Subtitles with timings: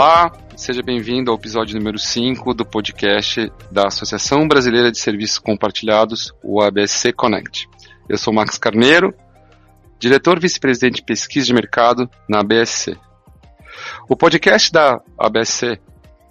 [0.00, 6.32] Olá, seja bem-vindo ao episódio número 5 do podcast da Associação Brasileira de Serviços Compartilhados,
[6.40, 7.68] o ABSC Connect.
[8.08, 9.12] Eu sou Max Carneiro,
[9.98, 12.96] diretor vice-presidente de pesquisa de mercado na ABSC.
[14.08, 15.80] O podcast da ABSC,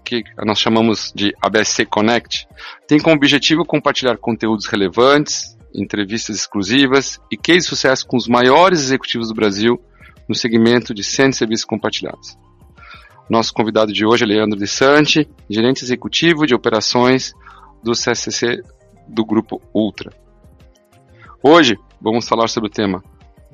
[0.06, 2.48] que nós chamamos de ABSC Connect,
[2.88, 8.80] tem como objetivo compartilhar conteúdos relevantes, entrevistas exclusivas e case de sucesso com os maiores
[8.80, 9.78] executivos do Brasil
[10.26, 12.47] no segmento de centros de serviços compartilhados.
[13.30, 17.34] Nosso convidado de hoje é Leandro de Sante, gerente executivo de operações
[17.84, 18.62] do CSC
[19.08, 20.12] do Grupo Ultra.
[21.44, 23.04] Hoje vamos falar sobre o tema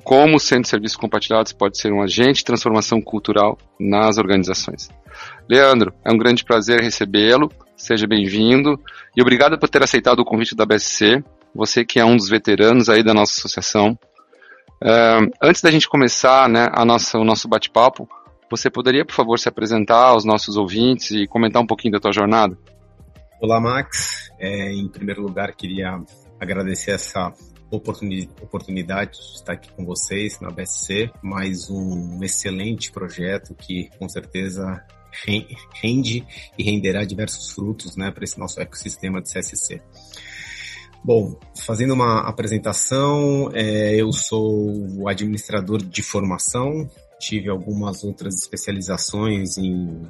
[0.04, 4.90] como o Centro de Serviços Compartilhados pode ser um agente de transformação cultural nas organizações.
[5.48, 8.78] Leandro, é um grande prazer recebê-lo, seja bem-vindo
[9.16, 12.90] e obrigado por ter aceitado o convite da BSC, você que é um dos veteranos
[12.90, 13.98] aí da nossa associação.
[14.82, 18.06] Uh, antes da gente começar né, a nossa, o nosso bate-papo,
[18.56, 22.12] você poderia, por favor, se apresentar aos nossos ouvintes e comentar um pouquinho da tua
[22.12, 22.56] jornada?
[23.40, 24.30] Olá, Max.
[24.38, 26.00] É, em primeiro lugar, queria
[26.40, 27.32] agradecer essa
[27.70, 34.84] oportunidade de estar aqui com vocês na BSC, mais um excelente projeto que com certeza
[35.82, 36.26] rende
[36.58, 39.80] e renderá diversos frutos né, para esse nosso ecossistema de CSC.
[41.04, 49.56] Bom, fazendo uma apresentação, é, eu sou o administrador de formação, tive algumas outras especializações
[49.56, 50.02] em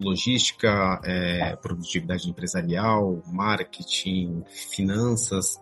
[0.00, 5.60] logística, é, produtividade empresarial, marketing, finanças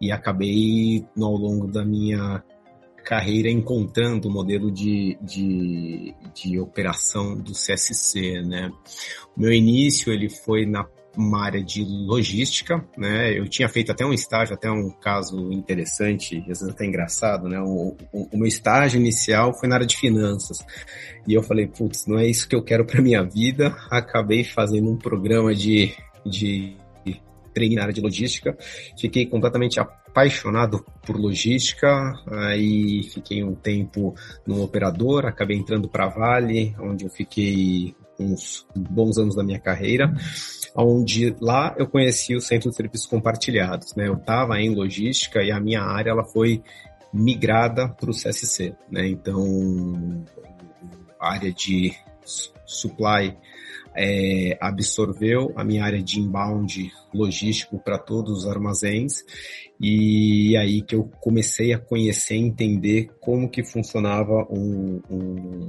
[0.00, 2.42] e acabei ao longo da minha
[3.04, 8.70] carreira encontrando o modelo de, de, de operação do CSC, né?
[9.36, 10.84] O meu início ele foi na
[11.16, 13.36] uma área de logística, né?
[13.36, 17.60] Eu tinha feito até um estágio, até um caso interessante, às vezes até engraçado, né?
[17.60, 20.58] O, o, o meu estágio inicial foi na área de finanças.
[21.26, 23.74] E eu falei, putz, não é isso que eu quero para minha vida.
[23.90, 25.92] Acabei fazendo um programa de,
[26.24, 26.76] de
[27.52, 28.56] treino na área de logística.
[28.98, 34.14] Fiquei completamente apaixonado por logística, aí fiquei um tempo
[34.46, 40.12] no operador, acabei entrando para Vale, onde eu fiquei uns bons anos da minha carreira
[40.74, 44.08] onde lá eu conheci o Centro de Serviços Compartilhados, né?
[44.08, 46.62] Eu estava em logística e a minha área ela foi
[47.12, 49.08] migrada para o CSC, né?
[49.08, 50.24] Então,
[51.18, 51.94] a área de
[52.64, 53.36] supply
[53.94, 59.24] é, absorveu a minha área de inbound logístico para todos os armazéns
[59.80, 65.66] e aí que eu comecei a conhecer e entender como que funcionava um, um,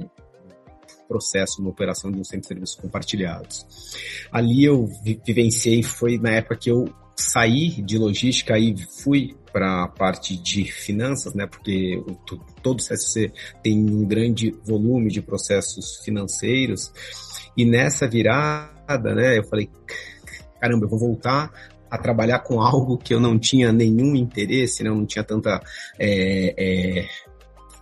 [1.12, 3.66] processo uma operação de um centro de serviços compartilhados.
[4.32, 4.88] Ali eu
[5.26, 10.64] vivenciei, foi na época que eu saí de logística e fui para a parte de
[10.64, 11.46] finanças, né?
[11.46, 12.02] Porque
[12.62, 13.30] todo o CSC
[13.62, 16.90] tem um grande volume de processos financeiros.
[17.54, 19.38] E nessa virada, né?
[19.38, 19.68] Eu falei,
[20.58, 21.52] caramba, eu vou voltar
[21.90, 24.88] a trabalhar com algo que eu não tinha nenhum interesse, né?
[24.88, 25.60] Eu não tinha tanta
[25.98, 27.08] é, é,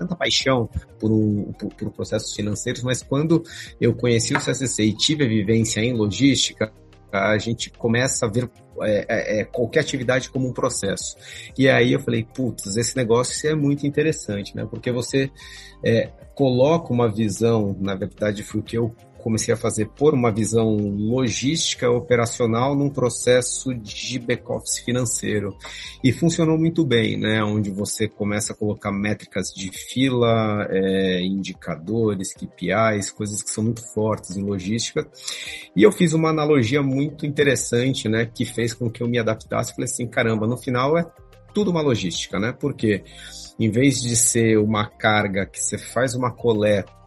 [0.01, 0.67] tanta paixão
[0.99, 3.45] por, um, por, por processos financeiros, mas quando
[3.79, 6.73] eu conheci o CSC e tive a vivência em logística,
[7.13, 8.51] a gente começa a ver
[8.83, 11.17] é, é, é, qualquer atividade como um processo.
[11.59, 14.67] E aí eu falei, putz, esse negócio é muito interessante, né?
[14.71, 15.31] Porque você
[15.85, 20.33] é, coloca uma visão, na verdade foi o que eu comecei a fazer por uma
[20.33, 25.57] visão logística operacional num processo de back-office financeiro.
[26.03, 27.43] E funcionou muito bem, né?
[27.45, 33.83] Onde você começa a colocar métricas de fila, é, indicadores, KPIs, coisas que são muito
[33.93, 35.07] fortes em logística.
[35.77, 38.27] E eu fiz uma analogia muito interessante, né?
[38.27, 39.75] Que fez com que eu me adaptasse.
[39.75, 41.07] Falei assim, caramba, no final é
[41.55, 42.53] tudo uma logística, né?
[42.59, 43.05] Porque
[43.59, 47.00] em vez de ser uma carga que você faz uma coleta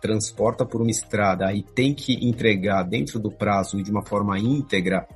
[0.00, 4.38] transporta por uma estrada e tem que entregar dentro do prazo e de uma forma
[4.38, 5.06] íntegra,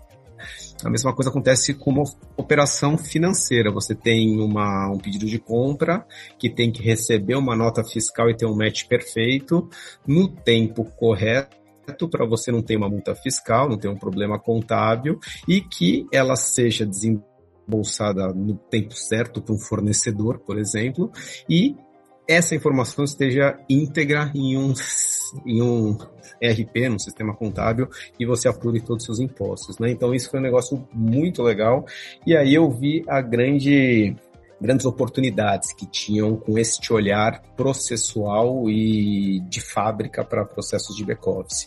[0.85, 2.05] a mesma coisa acontece com uma
[2.37, 3.71] operação financeira.
[3.71, 6.07] Você tem uma, um pedido de compra
[6.39, 9.69] que tem que receber uma nota fiscal e ter um match perfeito
[10.07, 15.19] no tempo correto para você não ter uma multa fiscal, não ter um problema contábil
[15.47, 21.11] e que ela seja desembolsada no tempo certo para um fornecedor, por exemplo,
[21.49, 21.77] e
[22.31, 24.73] essa informação esteja íntegra em um,
[25.45, 25.99] em um
[26.41, 27.89] ERP, no sistema contábil,
[28.21, 29.91] e você apure todos os seus impostos, né?
[29.91, 31.85] Então isso foi um negócio muito legal.
[32.25, 34.15] E aí eu vi a grande
[34.61, 41.67] grandes oportunidades que tinham com este olhar processual e de fábrica para processos de back-office.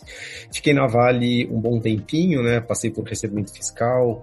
[0.52, 2.60] Fiquei na Vale um bom tempinho, né?
[2.60, 4.22] Passei por recebimento fiscal,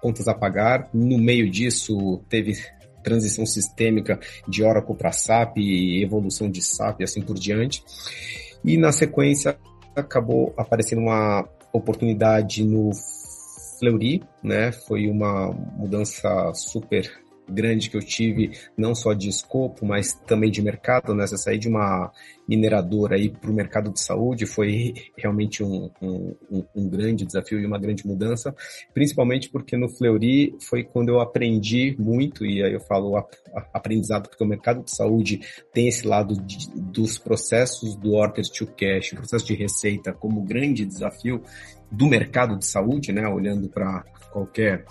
[0.00, 0.88] contas a pagar.
[0.94, 2.54] No meio disso, teve
[3.04, 4.18] transição sistêmica
[4.48, 7.84] de Oracle para SAP, evolução de SAP e assim por diante.
[8.64, 9.56] E na sequência
[9.94, 12.90] acabou aparecendo uma oportunidade no
[13.78, 14.72] Fleury, né?
[14.72, 20.62] Foi uma mudança super grande que eu tive, não só de escopo, mas também de
[20.62, 21.26] mercado, né?
[21.26, 22.10] Você sair de uma
[22.48, 27.66] mineradora aí para o mercado de saúde foi realmente um, um, um, grande desafio e
[27.66, 28.54] uma grande mudança,
[28.92, 33.16] principalmente porque no Fleury foi quando eu aprendi muito, e aí eu falo
[33.72, 35.40] aprendizado, porque o mercado de saúde
[35.72, 40.84] tem esse lado de, dos processos do order to cash, processo de receita como grande
[40.84, 41.42] desafio
[41.90, 43.26] do mercado de saúde, né?
[43.28, 44.84] Olhando para qualquer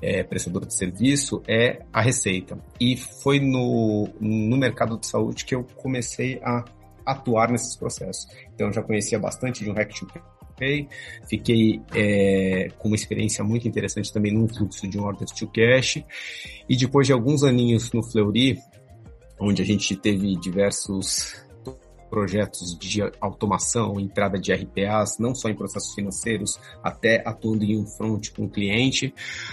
[0.00, 2.58] é, prestador de serviço, é a receita.
[2.80, 6.64] E foi no, no mercado de saúde que eu comecei a
[7.04, 8.26] atuar nesses processos.
[8.54, 10.06] Então, eu já conhecia bastante de um Hack to
[10.58, 10.88] Pay,
[11.28, 16.02] fiquei é, com uma experiência muito interessante também no fluxo de um Order to Cash,
[16.66, 18.58] e depois de alguns aninhos no Fleury,
[19.38, 21.45] onde a gente teve diversos
[22.16, 27.84] projetos de automação, entrada de RPAs, não só em processos financeiros, até atuando em um
[27.84, 29.12] front com o cliente,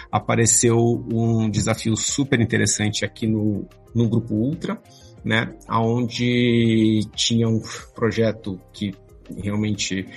[0.09, 0.77] apareceu
[1.11, 4.81] um desafio super interessante aqui no, no Grupo Ultra,
[5.25, 7.61] né, onde tinha um
[7.93, 8.95] projeto que
[9.37, 10.07] realmente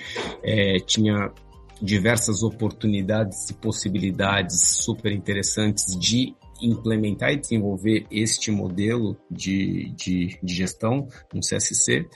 [0.44, 1.32] é, tinha
[1.82, 10.55] diversas oportunidades e possibilidades super interessantes de implementar e desenvolver este modelo de, de, de
[10.55, 12.06] gestão no CSC.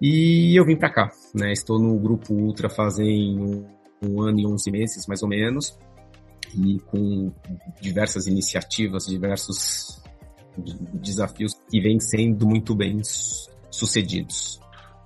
[0.00, 1.52] E eu vim para cá, né?
[1.52, 3.66] Estou no grupo Ultra fazem um,
[4.02, 5.78] um ano e 11 meses, mais ou menos,
[6.54, 7.32] e com
[7.80, 10.02] diversas iniciativas, diversos
[10.94, 13.00] desafios que vêm sendo muito bem
[13.70, 14.60] sucedidos.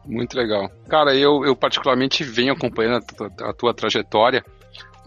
[0.07, 0.69] Muito legal.
[0.89, 3.05] Cara, eu, eu particularmente venho acompanhando
[3.41, 4.45] a a tua trajetória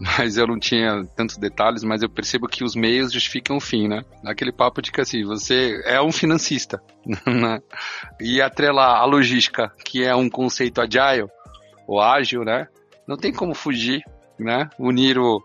[0.00, 3.88] mas eu não tinha tantos detalhes, mas eu percebo que os meios justificam o fim,
[3.88, 4.04] né?
[4.24, 6.82] Aquele papo de que assim, você é um financista,
[7.26, 7.60] né?
[8.20, 11.28] E atrelar a logística, que é um conceito agile,
[11.86, 12.66] ou ágil, né?
[13.06, 14.02] Não tem como fugir,
[14.38, 14.68] né?
[14.78, 15.42] Unir o,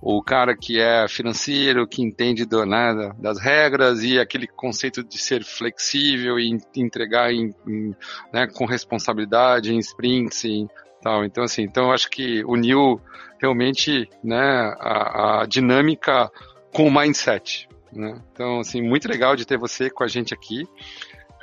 [0.00, 5.16] o cara que é financeiro, que entende do, né, das regras e aquele conceito de
[5.16, 7.94] ser flexível e entregar em, em,
[8.32, 10.68] né, com responsabilidade em sprints, em,
[11.02, 11.24] tal.
[11.24, 13.00] Então, assim, então eu acho que uniu
[13.42, 16.30] realmente né, a, a dinâmica
[16.72, 17.68] com o mindset.
[17.92, 18.22] Né?
[18.32, 20.64] Então, assim, muito legal de ter você com a gente aqui.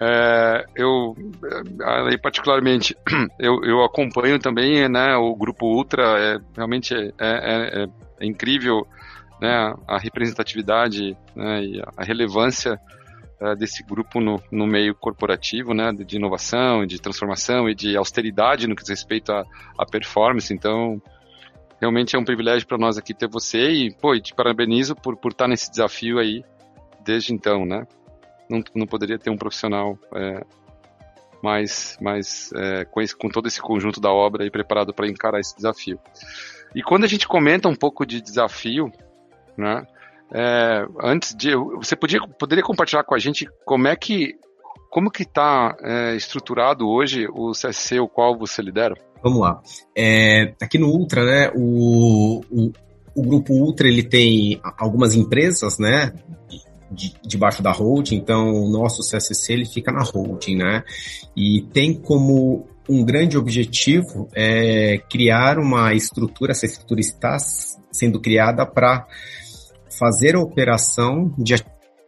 [0.02, 1.14] É, eu,
[2.08, 2.96] aí particularmente,
[3.38, 7.88] eu, eu acompanho também né, o Grupo Ultra, é, realmente é, é, é,
[8.22, 8.88] é incrível
[9.42, 12.80] né, a representatividade né, e a relevância
[13.42, 18.68] uh, desse grupo no, no meio corporativo, né, de inovação, de transformação e de austeridade
[18.68, 20.54] no que diz respeito à performance.
[20.54, 21.02] Então,
[21.80, 25.32] realmente é um privilégio para nós aqui ter você e, pô, te parabenizo por, por
[25.32, 26.44] estar nesse desafio aí
[27.04, 27.88] desde então, né?
[28.50, 30.44] Não, não poderia ter um profissional é,
[31.42, 35.40] mais, mais é, com, esse, com todo esse conjunto da obra aí preparado para encarar
[35.40, 36.00] esse desafio.
[36.76, 38.92] E quando a gente comenta um pouco de desafio,
[39.58, 39.86] né?
[40.32, 44.38] É, antes de, você podia, poderia compartilhar com a gente como é que
[44.90, 48.96] como que está é, estruturado hoje o CSC, o qual você lidera?
[49.24, 49.62] Vamos lá.
[49.96, 52.72] É, aqui no Ultra, né, o, o,
[53.16, 56.14] o, grupo Ultra ele tem algumas empresas, né,
[56.92, 58.16] de, debaixo da holding.
[58.16, 60.84] Então, o nosso CSC ele fica na holding, né,
[61.36, 66.54] e tem como um grande objetivo é criar uma estrutura.
[66.54, 67.38] Essa estrutura está
[67.92, 69.06] sendo criada para
[70.00, 71.54] fazer a operação de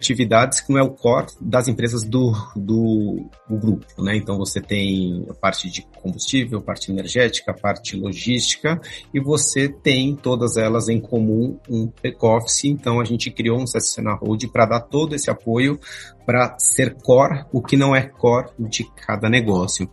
[0.02, 4.18] atividades que não é o core das empresas do, do, do, grupo, né?
[4.18, 8.82] Então você tem a parte de combustível, a parte energética, a parte logística
[9.14, 12.66] e você tem todas elas em comum um back-office.
[12.66, 15.80] Então a gente criou um CSC na Hold para dar todo esse apoio
[16.26, 19.88] para ser core o que não é core de cada negócio.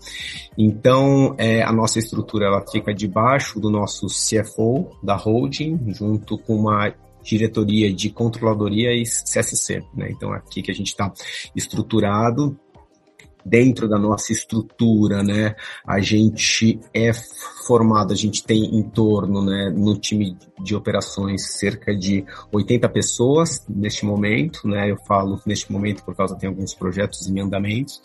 [0.56, 6.56] Então é, a nossa estrutura ela fica debaixo do nosso CFO da holding, junto com
[6.56, 10.08] uma diretoria de controladoria e CSC, né?
[10.10, 11.12] Então aqui que a gente está
[11.54, 12.58] estruturado
[13.48, 15.54] dentro da nossa estrutura, né?
[15.86, 17.12] A gente é
[17.66, 23.64] formado, a gente tem em torno, né, no time de operações cerca de 80 pessoas
[23.68, 24.90] neste momento, né?
[24.90, 28.00] Eu falo neste momento por causa tem alguns projetos em andamentos,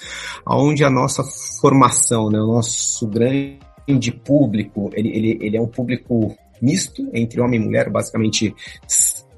[0.46, 1.24] aonde a nossa
[1.62, 7.60] formação, né, o nosso grande público, ele, ele, ele é um público misto entre homem
[7.60, 8.56] e mulher, basicamente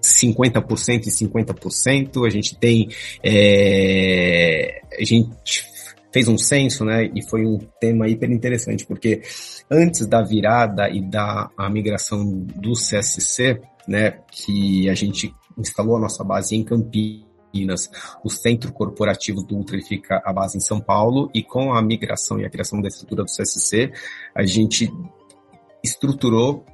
[0.05, 2.25] 50% e 50%.
[2.25, 2.89] A gente tem.
[3.23, 5.65] É, a gente
[6.13, 7.09] fez um censo, né?
[7.13, 9.21] E foi um tema hiper interessante, porque
[9.69, 14.19] antes da virada e da migração do CSC, né?
[14.31, 17.89] Que a gente instalou a nossa base em Campinas.
[18.23, 22.39] O centro corporativo do Ultra fica a base em São Paulo e com a migração
[22.39, 23.91] e a criação da estrutura do CSC,
[24.35, 24.91] a gente
[25.83, 26.65] estruturou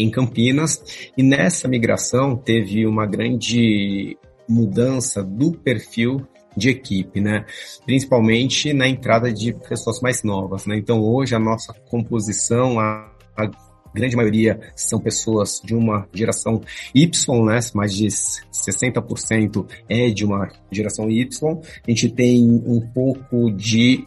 [0.00, 4.16] em Campinas e nessa migração teve uma grande
[4.48, 6.26] mudança do perfil
[6.56, 7.44] de equipe, né?
[7.84, 10.76] Principalmente na entrada de pessoas mais novas, né?
[10.76, 13.50] Então hoje a nossa composição, a, a
[13.94, 16.60] grande maioria são pessoas de uma geração
[16.94, 17.60] Y, né?
[17.74, 21.60] Mais de 60% é de uma geração Y.
[21.86, 24.06] A gente tem um pouco de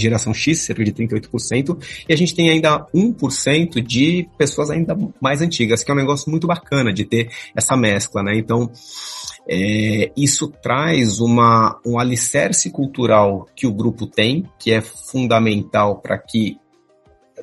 [0.00, 1.78] geração X, cerca de 38%,
[2.08, 6.30] e a gente tem ainda 1% de pessoas ainda mais antigas, que é um negócio
[6.30, 8.36] muito bacana de ter essa mescla, né?
[8.36, 8.70] Então,
[9.48, 16.18] é, isso traz uma, um alicerce cultural que o grupo tem, que é fundamental para
[16.18, 16.58] que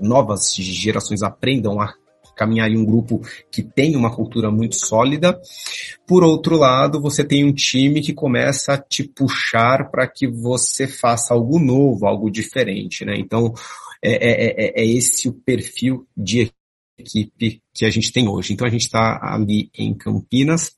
[0.01, 1.93] novas gerações aprendam a
[2.35, 5.39] caminhar em um grupo que tem uma cultura muito sólida.
[6.07, 10.87] Por outro lado, você tem um time que começa a te puxar para que você
[10.87, 13.15] faça algo novo, algo diferente, né?
[13.17, 13.53] Então,
[14.03, 16.51] é, é, é, é esse o perfil de
[16.97, 18.53] equipe que a gente tem hoje.
[18.53, 20.75] Então, a gente está ali em Campinas,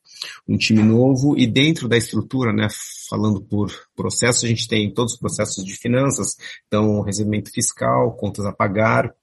[0.48, 2.68] um time novo e dentro da estrutura, né,
[3.10, 6.36] falando por processo, a gente tem todos os processos de finanças,
[6.68, 9.14] então recebimento fiscal, contas a pagar,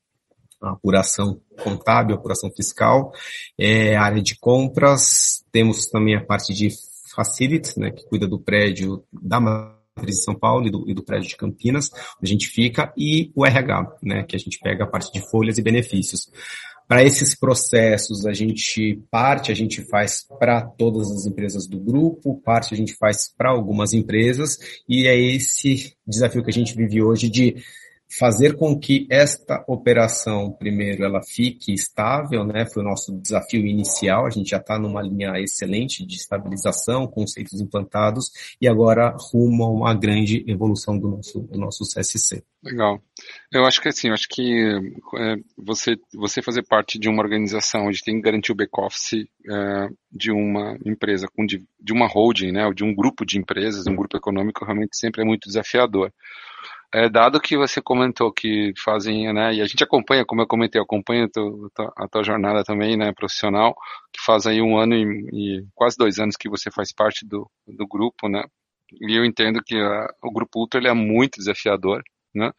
[0.60, 3.12] apuração contábil, apuração fiscal,
[3.58, 6.70] é, área de compras, temos também a parte de
[7.14, 11.04] facility, né, que cuida do prédio da matriz de São Paulo e do, e do
[11.04, 14.84] prédio de Campinas, onde a gente fica, e o RH, né, que a gente pega
[14.84, 16.28] a parte de folhas e benefícios.
[16.86, 22.42] Para esses processos, a gente parte a gente faz para todas as empresas do grupo,
[22.44, 27.02] parte a gente faz para algumas empresas, e é esse desafio que a gente vive
[27.02, 27.56] hoje de
[28.08, 32.66] fazer com que esta operação, primeiro, ela fique estável, né?
[32.72, 34.26] Foi o nosso desafio inicial.
[34.26, 38.30] A gente já está numa linha excelente de estabilização, conceitos implantados
[38.60, 42.42] e agora rumo a uma grande evolução do nosso, do nosso CSC.
[42.62, 43.02] Legal.
[43.52, 44.42] Eu acho que assim, acho que
[45.18, 49.88] é, você, você fazer parte de uma organização onde tem que garantir o back-office é,
[50.10, 52.66] de uma empresa, de, de uma holding, né?
[52.66, 56.12] Ou de um grupo de empresas, um grupo econômico, realmente sempre é muito desafiador.
[56.94, 60.78] É, dado que você comentou que fazem, né, e a gente acompanha, como eu comentei,
[60.78, 63.74] eu acompanho a tua, a tua jornada também, né, profissional,
[64.12, 67.50] que faz aí um ano e, e, quase dois anos que você faz parte do,
[67.66, 68.44] do grupo, né,
[68.92, 72.00] e eu entendo que a, o Grupo Ultra ele é muito desafiador,
[72.32, 72.52] né,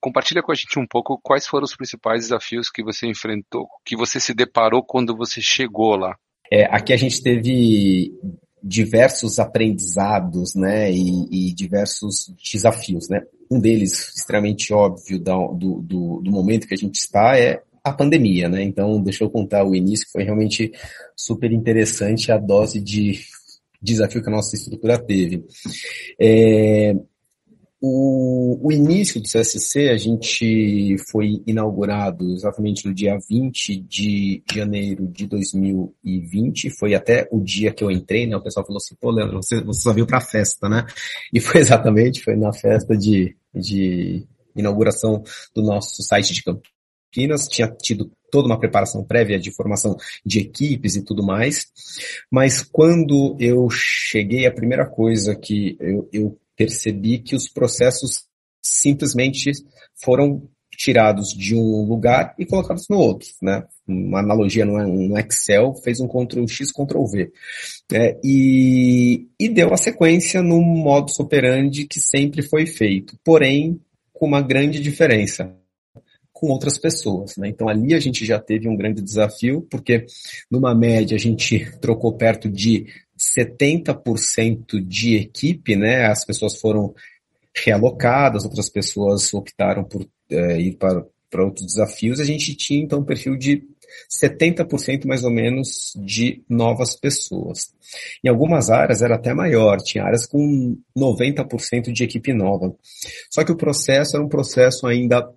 [0.00, 3.96] compartilha com a gente um pouco quais foram os principais desafios que você enfrentou, que
[3.96, 6.16] você se deparou quando você chegou lá.
[6.50, 8.12] É, aqui a gente teve
[8.60, 13.22] diversos aprendizados, né, e, e, diversos desafios, né.
[13.50, 18.48] Um deles, extremamente óbvio do, do, do momento que a gente está, é a pandemia,
[18.48, 18.62] né.
[18.62, 20.72] Então, deixa eu contar o início, que foi realmente
[21.16, 23.20] super interessante a dose de
[23.82, 25.44] desafio que a nossa estrutura teve.
[26.20, 26.94] É,
[27.82, 35.06] o, o, início do CSC, a gente foi inaugurado exatamente no dia 20 de janeiro
[35.08, 38.36] de 2020, foi até o dia que eu entrei, né?
[38.36, 40.84] O pessoal falou assim, pô, Leandro, você, você só veio pra festa, né?
[41.32, 45.22] E foi exatamente, foi na festa de, de inauguração
[45.54, 50.96] do nosso site de Campinas, tinha tido toda uma preparação prévia de formação de equipes
[50.96, 51.66] e tudo mais,
[52.30, 58.26] mas quando eu cheguei, a primeira coisa que eu, eu percebi que os processos
[58.60, 59.50] simplesmente
[59.94, 63.64] foram tirados de um lugar e colocados no outro, né?
[63.88, 67.32] Uma analogia no Excel fez um Ctrl X, Ctrl V.
[67.94, 73.80] É, e, e deu a sequência no modus operandi que sempre foi feito, porém
[74.12, 75.56] com uma grande diferença
[76.30, 77.48] com outras pessoas, né?
[77.48, 80.06] Então ali a gente já teve um grande desafio, porque
[80.50, 82.86] numa média a gente trocou perto de
[83.20, 86.06] 70% de equipe, né?
[86.06, 86.94] As pessoas foram
[87.54, 92.18] realocadas, outras pessoas optaram por é, ir para, para outros desafios.
[92.18, 93.62] A gente tinha então um perfil de
[94.08, 97.72] 70% mais ou menos de novas pessoas.
[98.24, 102.74] Em algumas áreas era até maior, tinha áreas com 90% de equipe nova.
[103.28, 105.28] Só que o processo era um processo ainda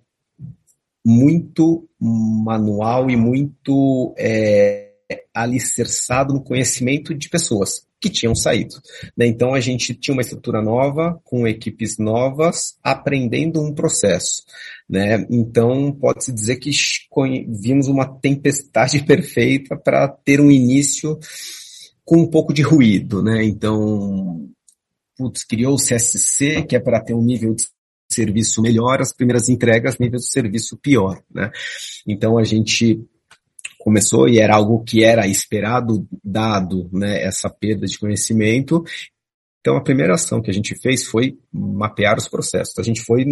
[1.04, 4.83] muito manual e muito é,
[5.34, 8.74] alicerçado no conhecimento de pessoas que tinham saído.
[9.16, 9.26] Né?
[9.26, 14.44] Então a gente tinha uma estrutura nova, com equipes novas, aprendendo um processo.
[14.88, 15.26] Né?
[15.30, 16.70] Então pode-se dizer que
[17.48, 21.18] vimos uma tempestade perfeita para ter um início
[22.04, 23.22] com um pouco de ruído.
[23.22, 23.44] Né?
[23.44, 24.50] Então,
[25.16, 27.64] putz, criou o CSC, que é para ter um nível de
[28.10, 31.22] serviço melhor, as primeiras entregas, nível de serviço pior.
[31.34, 31.50] Né?
[32.06, 33.02] Então a gente
[33.84, 38.82] começou e era algo que era esperado, dado né, essa perda de conhecimento,
[39.60, 42.78] Então, a primeira ação que a gente fez foi mapear os processos.
[42.78, 43.24] A gente foi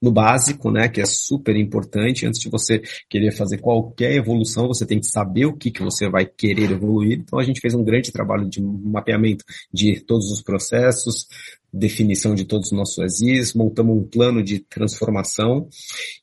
[0.00, 2.26] no básico, né, que é super importante.
[2.26, 6.08] Antes de você querer fazer qualquer evolução, você tem que saber o que, que você
[6.08, 7.18] vai querer evoluir.
[7.20, 11.26] Então, a gente fez um grande trabalho de mapeamento de todos os processos,
[11.74, 15.68] definição de todos os nossos exis, montamos um plano de transformação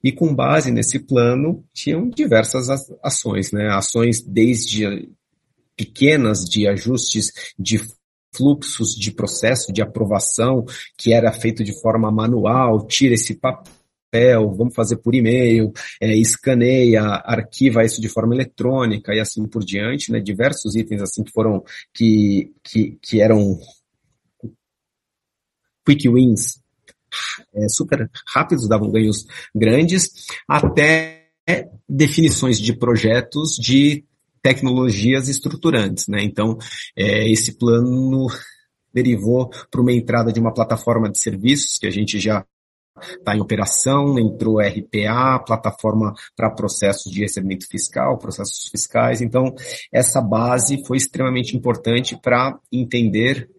[0.01, 2.67] e com base nesse plano tinham diversas
[3.03, 3.69] ações, né?
[3.69, 5.09] Ações desde
[5.75, 7.81] pequenas de ajustes de
[8.33, 10.63] fluxos de processo de aprovação
[10.97, 17.01] que era feito de forma manual, tira esse papel, vamos fazer por e-mail, é, escaneia,
[17.03, 20.21] arquiva isso de forma eletrônica e assim por diante, né?
[20.21, 21.61] Diversos itens assim que foram,
[21.93, 23.59] que, que, que eram
[25.95, 26.61] quick wins
[27.53, 31.21] é, super rápidos, davam ganhos grandes, até
[31.87, 34.05] definições de projetos de
[34.41, 36.23] tecnologias estruturantes, né?
[36.23, 36.57] Então,
[36.95, 38.27] é, esse plano
[38.93, 42.45] derivou para uma entrada de uma plataforma de serviços que a gente já
[43.01, 49.21] está em operação, entrou RPA, plataforma para processos de recebimento fiscal, processos fiscais.
[49.21, 49.53] Então,
[49.91, 53.49] essa base foi extremamente importante para entender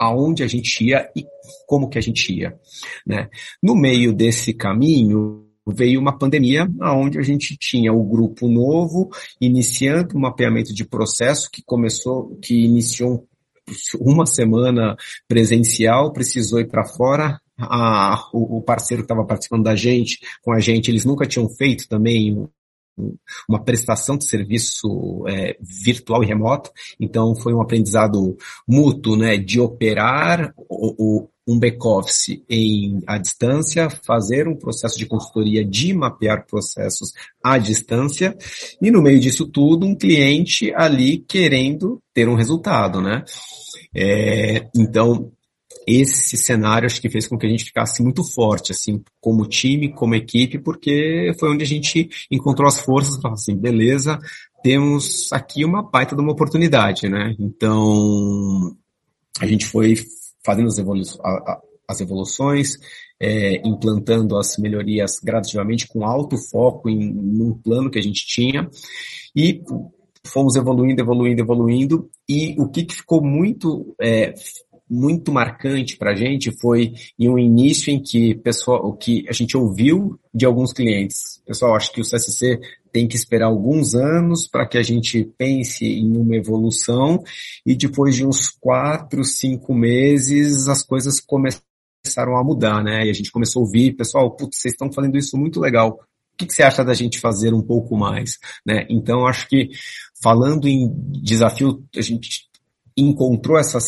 [0.00, 1.26] aonde a gente ia e
[1.66, 2.58] como que a gente ia.
[3.06, 3.28] Né?
[3.62, 10.16] No meio desse caminho, veio uma pandemia onde a gente tinha o grupo novo iniciando
[10.16, 13.28] o mapeamento de processo que começou, que iniciou
[14.00, 14.96] uma semana
[15.28, 17.38] presencial, precisou ir para fora.
[17.62, 21.46] A, o, o parceiro que estava participando da gente, com a gente, eles nunca tinham
[21.50, 22.48] feito também
[23.48, 26.70] uma prestação de serviço é, virtual e remoto.
[26.98, 33.90] Então foi um aprendizado mútuo, né, de operar o, o um back-office em à distância,
[33.90, 38.36] fazer um processo de consultoria de mapear processos à distância
[38.80, 43.24] e no meio disso tudo um cliente ali querendo ter um resultado, né?
[43.94, 45.32] É, então
[45.90, 49.92] esse cenário acho que fez com que a gente ficasse muito forte, assim, como time,
[49.92, 54.18] como equipe, porque foi onde a gente encontrou as forças para assim, beleza,
[54.62, 57.34] temos aqui uma baita de uma oportunidade, né?
[57.38, 58.76] Então,
[59.40, 59.96] a gente foi
[60.44, 61.02] fazendo as, evolu
[61.88, 62.76] as evoluções,
[63.18, 68.70] é, implantando as melhorias gradativamente com alto foco em num plano que a gente tinha
[69.34, 69.62] e
[70.26, 74.34] fomos evoluindo, evoluindo, evoluindo e o que, que ficou muito é,
[74.90, 79.32] muito marcante para a gente foi em um início em que pessoal, o que a
[79.32, 81.40] gente ouviu de alguns clientes.
[81.46, 82.58] Pessoal, acho que o CSC
[82.92, 87.22] tem que esperar alguns anos para que a gente pense em uma evolução
[87.64, 93.06] e depois de uns quatro, cinco meses as coisas começaram a mudar, né?
[93.06, 96.00] E a gente começou a ouvir, pessoal, putz, vocês estão fazendo isso muito legal.
[96.32, 98.38] O que, que você acha da gente fazer um pouco mais?
[98.66, 98.86] Né?
[98.88, 99.70] Então, acho que
[100.22, 100.90] falando em
[101.22, 102.49] desafio, a gente
[102.96, 103.84] encontrou essas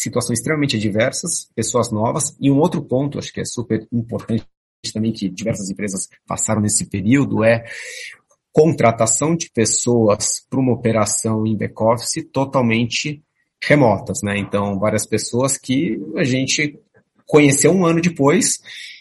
[0.00, 4.46] situações extremamente adversas, pessoas novas, e um outro ponto, acho que é super importante
[4.94, 7.64] também que diversas empresas passaram nesse período é
[8.52, 13.22] contratação de pessoas para uma operação em back-office totalmente
[13.62, 14.38] remotas, né?
[14.38, 16.78] Então, várias pessoas que a gente
[17.26, 18.58] conheceu um ano depois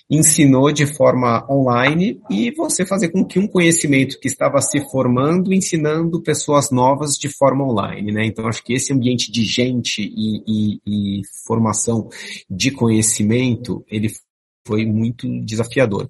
[0.09, 5.53] ensinou de forma online e você fazer com que um conhecimento que estava se formando,
[5.53, 8.25] ensinando pessoas novas de forma online, né?
[8.25, 12.09] Então acho que esse ambiente de gente e, e, e formação
[12.49, 14.09] de conhecimento, ele
[14.65, 16.09] foi muito desafiador.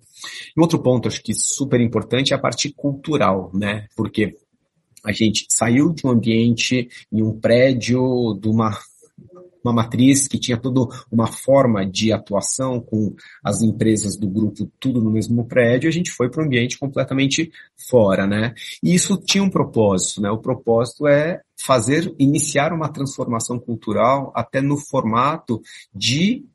[0.56, 3.88] E outro ponto, acho que super importante, é a parte cultural, né?
[3.96, 4.36] Porque
[5.04, 8.78] a gente saiu de um ambiente em um prédio, de uma
[9.64, 15.02] uma matriz que tinha toda uma forma de atuação com as empresas do grupo tudo
[15.02, 17.52] no mesmo prédio, a gente foi para um ambiente completamente
[17.90, 18.54] fora, né?
[18.84, 20.30] E isso tinha um propósito, né?
[20.30, 25.62] O propósito é fazer, iniciar uma transformação cultural até no formato
[25.94, 26.46] de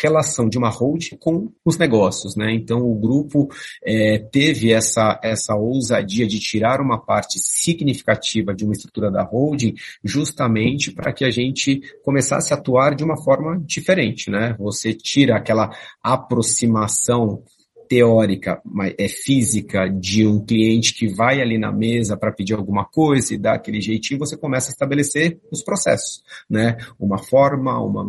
[0.00, 2.52] relação de uma holding com os negócios, né?
[2.52, 3.48] Então o grupo
[3.84, 9.74] é, teve essa essa ousadia de tirar uma parte significativa de uma estrutura da holding,
[10.04, 14.54] justamente para que a gente começasse a atuar de uma forma diferente, né?
[14.58, 15.70] Você tira aquela
[16.02, 17.42] aproximação
[17.88, 18.60] teórica,
[18.98, 23.38] é física de um cliente que vai ali na mesa para pedir alguma coisa e
[23.38, 26.76] dá aquele jeitinho, você começa a estabelecer os processos, né?
[26.98, 28.04] Uma forma, uma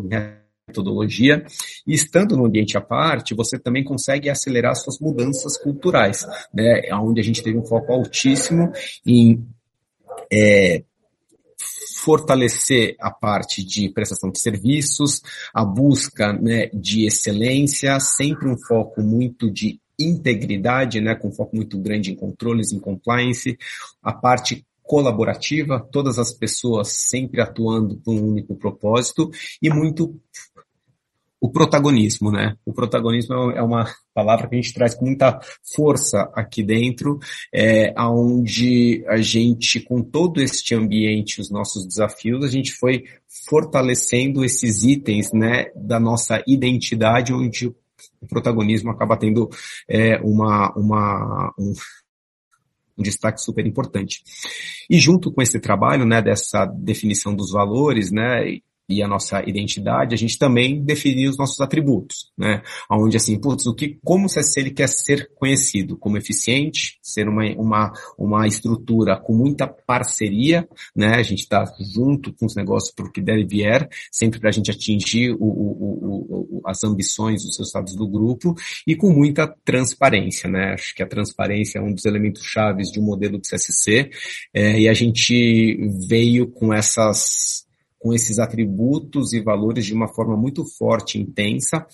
[0.67, 1.45] metodologia,
[1.85, 6.81] e estando no ambiente à parte, você também consegue acelerar suas mudanças culturais, né?
[6.93, 8.71] Onde a gente teve um foco altíssimo
[9.05, 9.47] em
[10.31, 10.83] é,
[11.95, 15.21] fortalecer a parte de prestação de serviços,
[15.53, 21.79] a busca né, de excelência, sempre um foco muito de integridade, né, com foco muito
[21.79, 23.57] grande em controles, em compliance,
[24.03, 29.29] a parte colaborativa, todas as pessoas sempre atuando com um único propósito
[29.61, 30.17] e muito
[31.39, 32.55] o protagonismo, né?
[32.65, 35.39] O protagonismo é uma palavra que a gente traz com muita
[35.75, 37.19] força aqui dentro,
[37.53, 43.03] é, aonde a gente, com todo este ambiente, os nossos desafios, a gente foi
[43.47, 49.47] fortalecendo esses itens, né, da nossa identidade, onde o protagonismo acaba tendo
[49.87, 51.73] é, uma, uma, um,
[52.97, 54.23] um destaque super importante.
[54.89, 60.15] E junto com esse trabalho, né, dessa definição dos valores, né, e a nossa identidade,
[60.15, 62.61] a gente também definir os nossos atributos, né?
[62.89, 67.43] Onde assim, putz, o que, como se ele quer ser conhecido como eficiente, ser uma,
[67.57, 71.15] uma, uma estrutura com muita parceria, né?
[71.15, 74.53] A gente está junto com os negócios para o que deve vier, sempre para a
[74.53, 80.49] gente atingir o, o, o, as ambições, os resultados do grupo e com muita transparência,
[80.49, 80.73] né?
[80.73, 84.09] Acho que a transparência é um dos elementos chaves de um modelo de CSC
[84.53, 87.66] é, e a gente veio com essas
[87.99, 91.85] com esses atributos e valores de uma forma muito forte e intensa,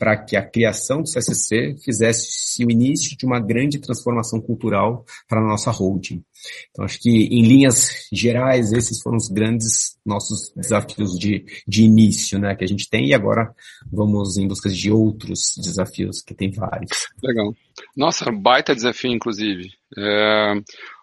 [0.00, 5.40] para que a criação do CSC fizesse o início de uma grande transformação cultural para
[5.42, 6.24] a nossa holding.
[6.70, 12.38] Então, acho que, em linhas gerais, esses foram os grandes nossos desafios de, de início
[12.38, 13.54] né, que a gente tem, e agora
[13.92, 17.08] vamos em busca de outros desafios, que tem vários.
[17.22, 17.54] Legal.
[17.94, 19.70] Nossa, baita desafio, inclusive.
[19.98, 20.54] É...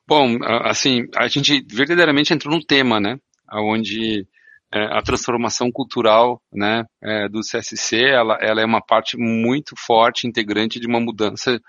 [0.08, 3.20] Bom, assim, a gente verdadeiramente entrou num tema, né?
[3.54, 4.28] Onde
[4.74, 10.28] é, a transformação cultural né, é, do CSC ela, ela é uma parte muito forte,
[10.28, 11.60] integrante de uma mudança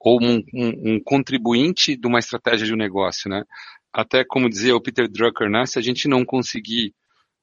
[0.00, 3.42] ou um, um, um, contribuinte de uma estratégia de um negócio, né?
[3.92, 5.64] Até como dizia o Peter Drucker, né?
[5.66, 6.94] Se a gente não conseguir,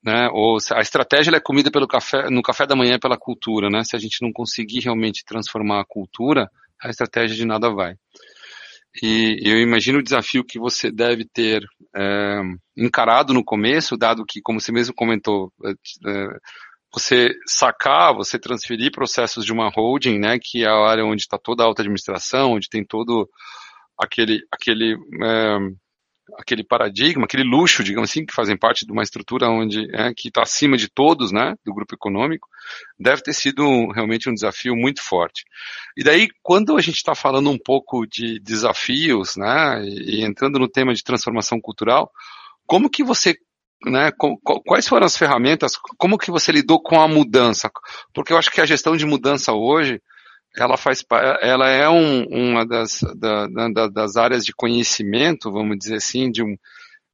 [0.04, 0.30] né?
[0.32, 3.84] Ou a estratégia é comida pelo café, no café da manhã pela cultura, né?
[3.84, 6.48] Se a gente não conseguir realmente transformar a cultura,
[6.82, 7.96] a estratégia de nada vai.
[9.02, 11.64] E eu imagino o desafio que você deve ter
[11.96, 12.42] é,
[12.78, 16.28] encarado no começo, dado que, como você mesmo comentou, é, é,
[16.94, 21.40] você sacar, você transferir processos de uma holding, né, que é a área onde está
[21.40, 23.28] toda a alta administração, onde tem todo
[23.98, 25.58] aquele, aquele é,
[26.38, 30.30] aquele paradigma, aquele luxo, digamos assim, que fazem parte de uma estrutura onde é, que
[30.30, 32.48] está acima de todos, né, do grupo econômico,
[32.98, 35.44] deve ter sido realmente um desafio muito forte.
[35.98, 40.70] E daí, quando a gente está falando um pouco de desafios, né, e, entrando no
[40.70, 42.10] tema de transformação cultural,
[42.66, 43.36] como que você
[43.86, 44.12] né,
[44.66, 47.70] quais foram as ferramentas, como que você lidou com a mudança?
[48.14, 50.02] Porque eu acho que a gestão de mudança hoje,
[50.58, 51.04] ela faz,
[51.42, 56.44] ela é um, uma das, da, da, das áreas de conhecimento, vamos dizer assim, de,
[56.44, 56.56] um,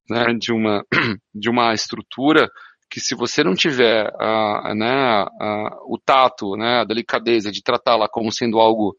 [0.09, 0.83] né, de, uma,
[1.33, 2.49] de uma estrutura
[2.89, 8.09] que se você não tiver a, né, a, o tato, né, a delicadeza de tratá-la
[8.09, 8.95] como sendo algo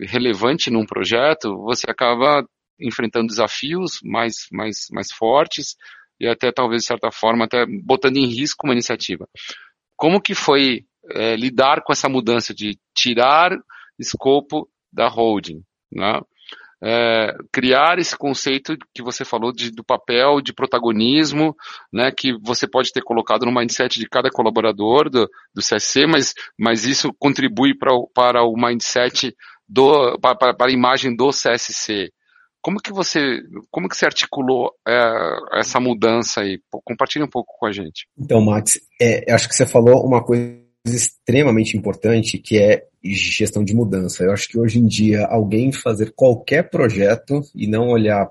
[0.00, 2.44] relevante num projeto, você acaba
[2.78, 5.76] enfrentando desafios mais, mais, mais fortes
[6.20, 9.28] e até talvez de certa forma até botando em risco uma iniciativa.
[9.96, 13.50] Como que foi é, lidar com essa mudança de tirar
[13.98, 15.62] escopo da holding,
[15.92, 16.20] né?
[16.86, 21.56] É, criar esse conceito que você falou de, do papel de protagonismo,
[21.90, 26.34] né, que você pode ter colocado no mindset de cada colaborador do, do CSC, mas,
[26.58, 29.34] mas isso contribui pra, para o mindset
[29.66, 32.12] do, para, para a imagem do CSC.
[32.60, 33.40] Como que você,
[33.70, 36.58] como que você articulou é, essa mudança aí?
[36.84, 38.06] Compartilhe um pouco com a gente.
[38.18, 43.74] Então, Max, é, acho que você falou uma coisa extremamente importante que é gestão de
[43.74, 44.24] mudança.
[44.24, 48.28] Eu acho que hoje em dia alguém fazer qualquer projeto e não olhar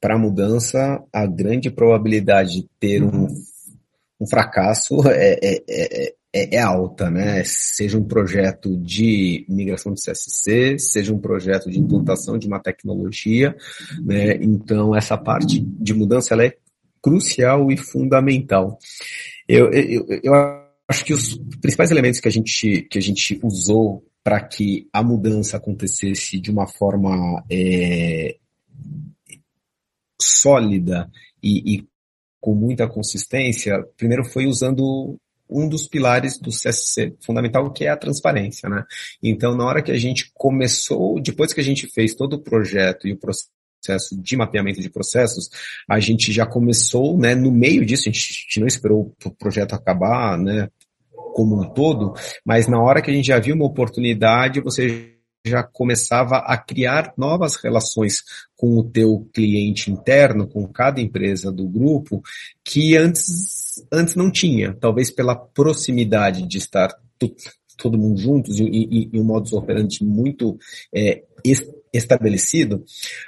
[0.00, 3.26] para a mudança, a grande probabilidade de ter um,
[4.20, 7.42] um fracasso é, é, é, é, alta, né?
[7.44, 13.56] Seja um projeto de migração de CSC, seja um projeto de implantação de uma tecnologia,
[14.02, 14.34] né?
[14.42, 16.54] Então essa parte de mudança ela é
[17.00, 18.78] crucial e fundamental.
[19.48, 20.34] Eu, eu, eu
[20.88, 25.02] acho que os principais elementos que a gente, que a gente usou para que a
[25.02, 28.36] mudança acontecesse de uma forma é,
[30.20, 31.10] sólida
[31.42, 31.88] e, e,
[32.40, 35.18] com muita consistência, primeiro foi usando
[35.48, 38.84] um dos pilares do CSC fundamental, que é a transparência, né?
[39.22, 43.06] Então, na hora que a gente começou, depois que a gente fez todo o projeto
[43.06, 43.50] e o processo
[44.22, 45.50] de mapeamento de processos,
[45.88, 49.30] a gente já começou, né, no meio disso, a gente, a gente não esperou o
[49.30, 50.68] projeto acabar, né,
[51.34, 55.14] como um todo, mas na hora que a gente já viu uma oportunidade, você
[55.46, 58.22] já começava a criar novas relações
[58.56, 62.22] com o teu cliente interno, com cada empresa do grupo,
[62.64, 66.94] que antes, antes não tinha, talvez pela proximidade de estar
[67.76, 70.56] todo mundo juntos e, e, e um modus operandi muito
[70.94, 71.22] é,
[71.96, 72.84] estabelecido,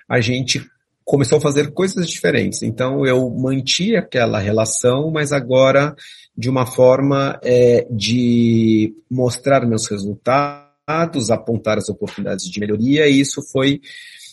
[0.09, 0.65] a gente
[1.05, 2.63] começou a fazer coisas diferentes.
[2.63, 5.95] Então eu mantinha aquela relação, mas agora
[6.37, 13.41] de uma forma é, de mostrar meus resultados, apontar as oportunidades de melhoria, e isso
[13.53, 13.81] foi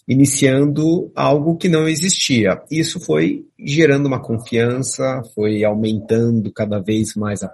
[0.07, 2.61] iniciando algo que não existia.
[2.69, 7.47] Isso foi gerando uma confiança, foi aumentando cada vez mais a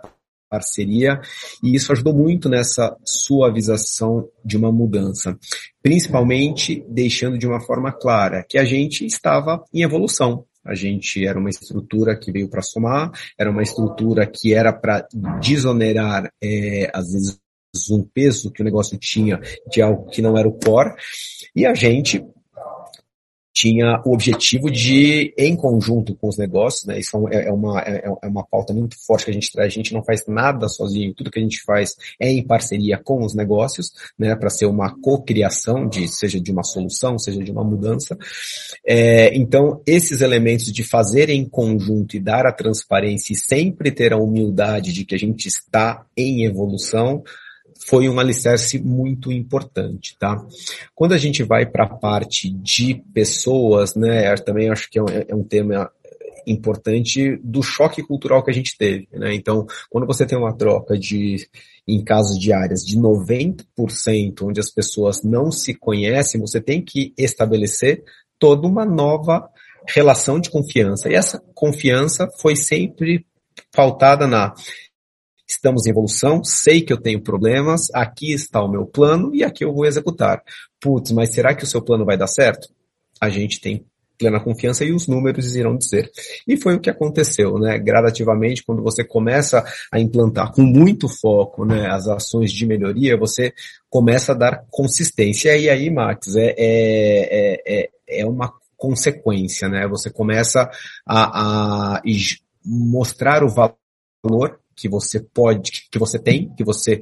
[0.50, 1.22] parceria
[1.64, 5.38] e isso ajudou muito nessa suavização de uma mudança,
[5.82, 10.46] principalmente deixando de uma forma clara que a gente estava em evolução.
[10.66, 15.08] A gente era uma estrutura que veio para somar, era uma estrutura que era para
[15.40, 17.40] desonerar, é, às vezes,
[17.92, 19.40] um peso que o negócio tinha
[19.72, 20.96] de algo que não era o core,
[21.56, 22.24] e a gente
[23.54, 28.06] tinha o objetivo de, em conjunto com os negócios, né, isso é, é uma, é,
[28.06, 31.14] é, uma pauta muito forte que a gente traz, a gente não faz nada sozinho,
[31.14, 34.96] tudo que a gente faz é em parceria com os negócios, né, para ser uma
[35.02, 38.18] cocriação de, seja de uma solução, seja de uma mudança.
[38.86, 44.14] É, então, esses elementos de fazer em conjunto e dar a transparência e sempre ter
[44.14, 47.24] a humildade de que a gente está em evolução,
[47.88, 50.46] foi um alicerce muito importante, tá?
[50.94, 55.08] Quando a gente vai para a parte de pessoas, né, também acho que é um,
[55.08, 55.90] é um tema
[56.46, 59.34] importante do choque cultural que a gente teve, né?
[59.34, 61.48] Então, quando você tem uma troca de
[61.88, 67.14] em casos de áreas de 90%, onde as pessoas não se conhecem, você tem que
[67.18, 68.04] estabelecer
[68.38, 69.50] toda uma nova
[69.88, 71.10] relação de confiança.
[71.10, 73.26] E essa confiança foi sempre
[73.72, 74.54] pautada na
[75.50, 79.66] estamos em evolução, sei que eu tenho problemas, aqui está o meu plano e aqui
[79.66, 80.44] eu vou executar.
[80.80, 82.70] Putz, mas será que o seu plano vai dar certo?
[83.20, 83.86] A gente tem
[84.20, 86.12] plena confiança e os números irão dizer.
[86.46, 87.80] E foi o que aconteceu, né?
[87.80, 93.54] Gradativamente, quando você começa a implantar com muito foco, né, as ações de melhoria, você
[93.90, 95.58] começa a dar consistência.
[95.58, 99.88] E aí, Max, é, é, é, é uma consequência, né?
[99.88, 100.70] Você começa
[101.06, 102.02] a, a
[102.66, 107.02] mostrar o valor que você pode, que você tem, que você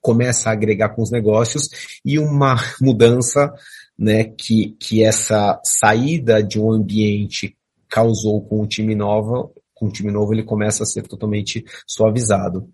[0.00, 1.68] começa a agregar com os negócios
[2.04, 3.52] e uma mudança,
[3.98, 7.56] né, que, que essa saída de um ambiente
[7.88, 12.68] causou com o time novo, com o time novo ele começa a ser totalmente suavizado.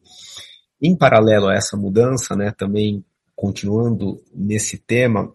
[0.83, 3.05] Em paralelo a essa mudança, né, também
[3.37, 5.33] continuando nesse tema,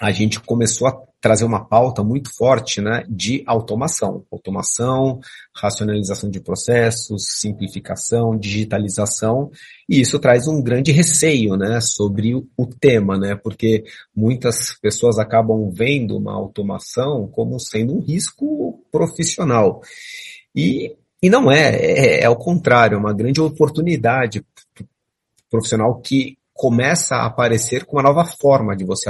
[0.00, 4.26] a gente começou a trazer uma pauta muito forte né, de automação.
[4.30, 5.20] Automação,
[5.54, 9.48] racionalização de processos, simplificação, digitalização,
[9.88, 15.70] e isso traz um grande receio né, sobre o, tema, né, porque muitas pessoas acabam
[15.70, 19.80] vendo uma automação como sendo um risco profissional.
[20.52, 24.44] E, e não é, é, é ao contrário, é uma grande oportunidade
[25.48, 29.08] profissional que começa a aparecer com uma nova forma de você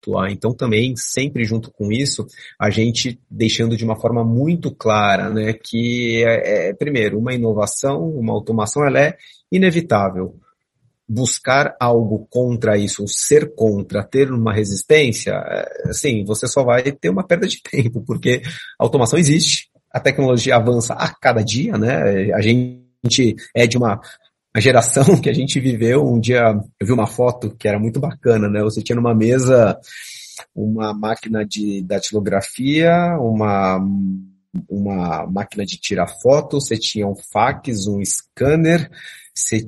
[0.00, 0.30] atuar.
[0.30, 2.26] Então também, sempre junto com isso,
[2.58, 8.08] a gente deixando de uma forma muito clara, né, que é, é primeiro, uma inovação,
[8.08, 9.16] uma automação, ela é
[9.50, 10.36] inevitável.
[11.10, 16.82] Buscar algo contra isso, ou ser contra, ter uma resistência, é, assim, você só vai
[16.92, 18.42] ter uma perda de tempo, porque
[18.78, 22.30] a automação existe, a tecnologia avança a cada dia, né?
[22.34, 23.98] A gente é de uma
[24.54, 28.00] a geração que a gente viveu, um dia eu vi uma foto que era muito
[28.00, 28.60] bacana, né?
[28.62, 29.78] Você tinha numa mesa
[30.54, 33.80] uma máquina de datilografia, uma,
[34.68, 38.90] uma máquina de tirar foto, você tinha um fax, um scanner,
[39.34, 39.60] você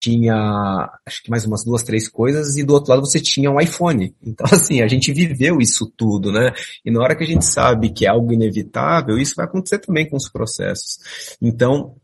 [0.00, 3.58] tinha, acho que mais umas duas, três coisas, e do outro lado você tinha um
[3.58, 4.14] iPhone.
[4.22, 6.52] Então, assim, a gente viveu isso tudo, né?
[6.84, 10.08] E na hora que a gente sabe que é algo inevitável, isso vai acontecer também
[10.08, 10.98] com os processos.
[11.40, 11.96] Então,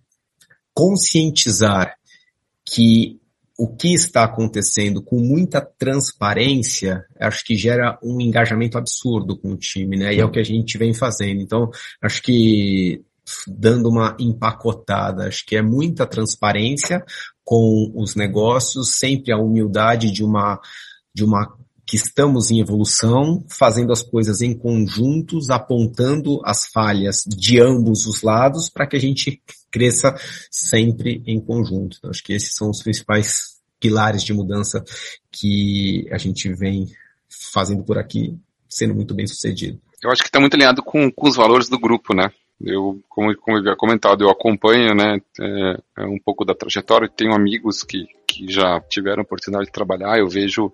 [0.72, 1.94] conscientizar
[2.72, 3.20] que
[3.58, 9.56] o que está acontecendo com muita transparência, acho que gera um engajamento absurdo com o
[9.56, 10.14] time, né?
[10.14, 11.42] E é o que a gente vem fazendo.
[11.42, 11.68] Então,
[12.00, 13.02] acho que
[13.46, 17.04] dando uma empacotada, acho que é muita transparência
[17.44, 20.58] com os negócios, sempre a humildade de uma
[21.14, 21.54] de uma
[21.86, 28.22] que estamos em evolução, fazendo as coisas em conjuntos, apontando as falhas de ambos os
[28.22, 30.14] lados para que a gente cresça
[30.50, 31.96] sempre em conjunto.
[31.98, 34.84] Então, acho que esses são os principais pilares de mudança
[35.30, 36.86] que a gente vem
[37.28, 38.36] fazendo por aqui,
[38.68, 39.80] sendo muito bem sucedido.
[40.02, 42.30] Eu acho que está muito alinhado com, com os valores do grupo, né?
[42.60, 47.08] Eu, como, como eu havia comentado, eu acompanho, né, é, é um pouco da trajetória,
[47.08, 50.70] tenho amigos que, que já tiveram a oportunidade de trabalhar, eu vejo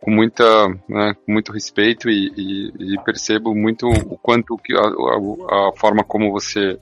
[0.00, 0.44] com muita,
[0.88, 5.72] né, com muito respeito e, e, e, percebo muito o quanto que a, a, a
[5.76, 6.78] forma como você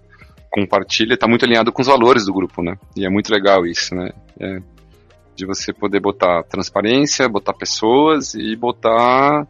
[0.56, 2.78] compartilha está muito alinhado com os valores do grupo, né?
[2.96, 4.10] E é muito legal isso, né?
[4.40, 4.58] É,
[5.34, 9.46] de você poder botar transparência, botar pessoas e botar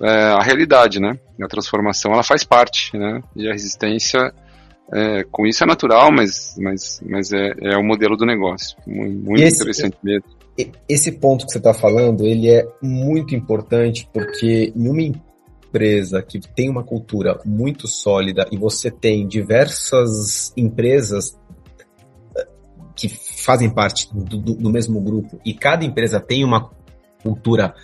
[0.00, 1.18] é, a realidade, né?
[1.42, 3.20] A transformação ela faz parte, né?
[3.34, 4.32] E a resistência
[4.92, 8.76] é, com isso é natural, mas, mas, mas é, é o modelo do negócio.
[8.86, 10.24] Muito, esse, interessante mesmo.
[10.88, 15.33] Esse ponto que você está falando, ele é muito importante porque em uma empresa
[16.22, 21.38] que tem uma cultura muito sólida e você tem diversas empresas
[22.36, 22.46] eh,
[22.94, 26.70] que fazem parte do, do, do mesmo grupo e cada empresa tem uma
[27.22, 27.74] cultura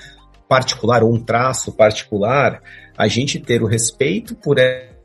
[0.49, 2.61] particular ou um traço particular,
[2.99, 4.59] a gente ter o respeito por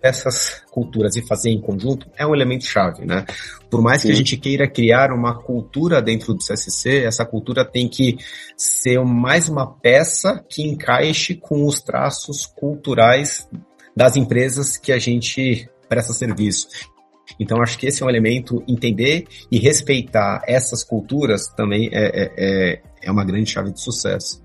[0.06, 3.26] essas culturas e fazer em conjunto é um elemento chave, né?
[3.70, 4.08] Por mais Sim.
[4.08, 8.18] que a gente queira criar uma cultura dentro do CSC, essa cultura tem que
[8.56, 13.50] ser mais uma peça que encaixe com os traços culturais
[13.96, 16.68] das empresas que a gente presta serviço.
[17.40, 22.34] Então, acho que esse é um elemento, entender e respeitar essas culturas também é, é,
[22.38, 24.45] é, é uma grande chave de sucesso.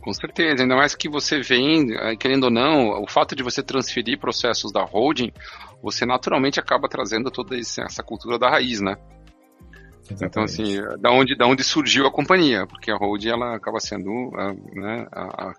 [0.00, 3.62] Com certeza, ainda mais que você vem, eh, querendo ou não, o fato de você
[3.62, 5.32] transferir processos da holding,
[5.82, 8.96] você naturalmente acaba trazendo toda essa cultura da raiz, né?
[10.10, 10.24] Exatamente.
[10.24, 14.10] Então, assim, da onde, da onde surgiu a companhia, porque a holding ela acaba sendo
[14.34, 15.52] a, né, a,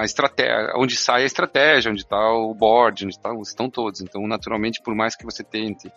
[0.00, 4.00] a estratégia, onde sai a estratégia, onde está o board, onde tá, estão todos.
[4.00, 5.90] Então, naturalmente, por mais que você tente,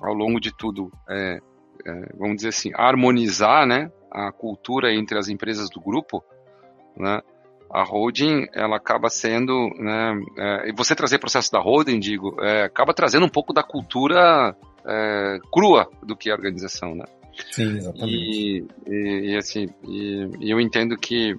[0.00, 1.38] ao longo de tudo, é,
[1.86, 6.22] é, vamos dizer assim, harmonizar né, a cultura entre as empresas do grupo,
[6.96, 7.20] né?
[7.70, 12.64] A holding, ela acaba sendo, né, é, e você trazer processo da holding, digo, é,
[12.64, 14.54] acaba trazendo um pouco da cultura
[14.86, 17.04] é, crua do que é a organização, né?
[17.50, 18.14] Sim, exatamente.
[18.14, 21.34] E, e, e assim, e, eu entendo que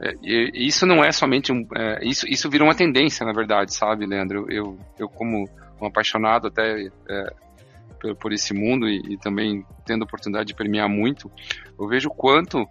[0.00, 4.06] é, isso não é somente um, é, isso, isso virou uma tendência, na verdade, sabe,
[4.06, 4.46] Leandro?
[4.50, 5.48] Eu, eu como
[5.80, 7.34] um apaixonado até é,
[8.00, 11.30] por, por, esse mundo e, e, também tendo a oportunidade de permear muito,
[11.78, 12.66] eu vejo quanto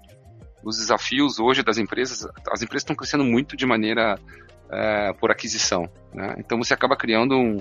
[0.64, 4.18] os desafios hoje das empresas, as empresas estão crescendo muito de maneira
[4.72, 6.36] é, por aquisição, né?
[6.40, 7.58] Então você acaba criando um,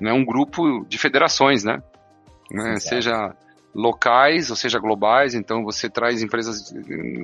[0.00, 1.82] né, um grupo de federações, né?
[2.50, 2.76] né?
[2.76, 3.34] Seja
[3.74, 6.72] locais, ou seja, globais, então você traz empresas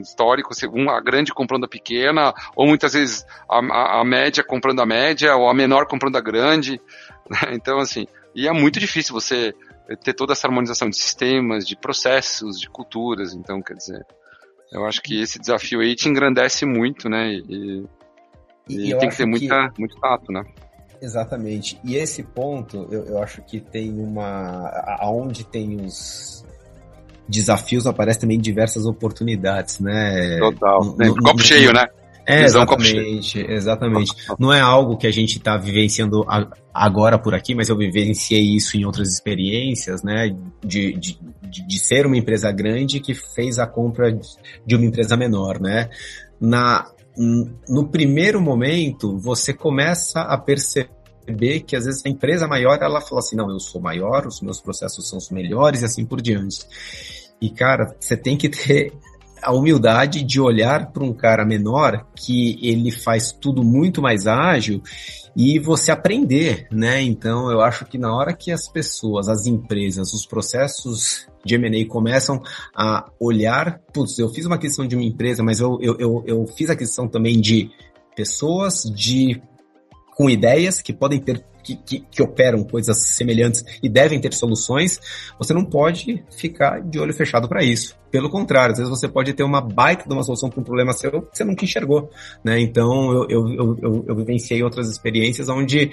[0.00, 4.86] históricas, uma grande comprando a pequena, ou muitas vezes a, a, a média comprando a
[4.86, 6.80] média, ou a menor comprando a grande,
[7.28, 7.54] né?
[7.54, 9.54] então assim, e é muito difícil você
[10.02, 14.06] ter toda essa harmonização de sistemas, de processos, de culturas, então quer dizer,
[14.72, 17.32] eu acho que esse desafio aí te engrandece muito, né?
[17.32, 17.84] E,
[18.68, 19.80] e, e tem que ter muita, que...
[19.80, 20.42] muito tato, né?
[21.00, 21.78] Exatamente.
[21.84, 24.68] E esse ponto, eu, eu acho que tem uma.
[25.00, 26.44] Aonde tem os
[27.28, 30.38] desafios, aparece também diversas oportunidades, né?
[30.38, 30.84] Total.
[30.84, 31.86] No, no, Copo no, cheio, né?
[32.26, 34.12] É, exatamente, exatamente.
[34.38, 36.24] Não é algo que a gente está vivenciando
[36.72, 40.34] agora por aqui, mas eu vivenciei isso em outras experiências, né?
[40.64, 44.16] De, de, de ser uma empresa grande que fez a compra
[44.66, 45.90] de uma empresa menor, né?
[46.40, 46.90] Na,
[47.68, 53.20] no primeiro momento, você começa a perceber que às vezes a empresa maior, ela fala
[53.20, 56.60] assim, não, eu sou maior, os meus processos são os melhores e assim por diante.
[57.40, 58.92] E cara, você tem que ter
[59.44, 64.82] a humildade de olhar para um cara menor que ele faz tudo muito mais ágil
[65.36, 67.02] e você aprender, né?
[67.02, 71.86] Então eu acho que na hora que as pessoas, as empresas, os processos de M&A
[71.86, 72.40] começam
[72.74, 76.46] a olhar, putz, eu fiz uma aquisição de uma empresa, mas eu, eu, eu, eu
[76.46, 77.70] fiz aquisição também de
[78.16, 79.42] pessoas, de
[80.16, 85.00] com ideias que podem ter que, que, que, operam coisas semelhantes e devem ter soluções,
[85.38, 87.96] você não pode ficar de olho fechado para isso.
[88.10, 90.92] Pelo contrário, às vezes você pode ter uma baita de uma solução para um problema
[90.92, 92.10] seu que você nunca enxergou.
[92.44, 92.60] Né?
[92.60, 95.90] Então, eu, eu, eu, eu vivenciei outras experiências onde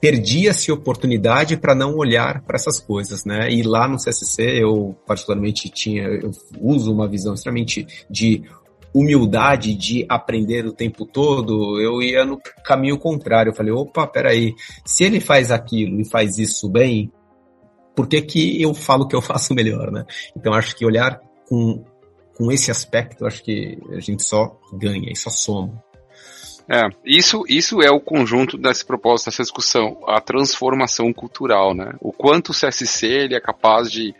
[0.00, 3.48] perdia-se oportunidade para não olhar para essas coisas, né?
[3.52, 8.42] E lá no CSC eu particularmente tinha, eu uso uma visão extremamente de
[8.94, 13.50] humildade de aprender o tempo todo, eu ia no caminho contrário.
[13.50, 17.10] Eu falei, opa, peraí, se ele faz aquilo e faz isso bem,
[17.94, 20.04] por que, que eu falo que eu faço melhor, né?
[20.36, 21.84] Então acho que olhar com,
[22.36, 25.82] com esse aspecto, acho que a gente só ganha e só soma.
[26.68, 31.94] É, isso, isso é o conjunto desse propósito, dessa discussão, a transformação cultural, né?
[32.00, 34.14] O quanto o CSC ele é capaz de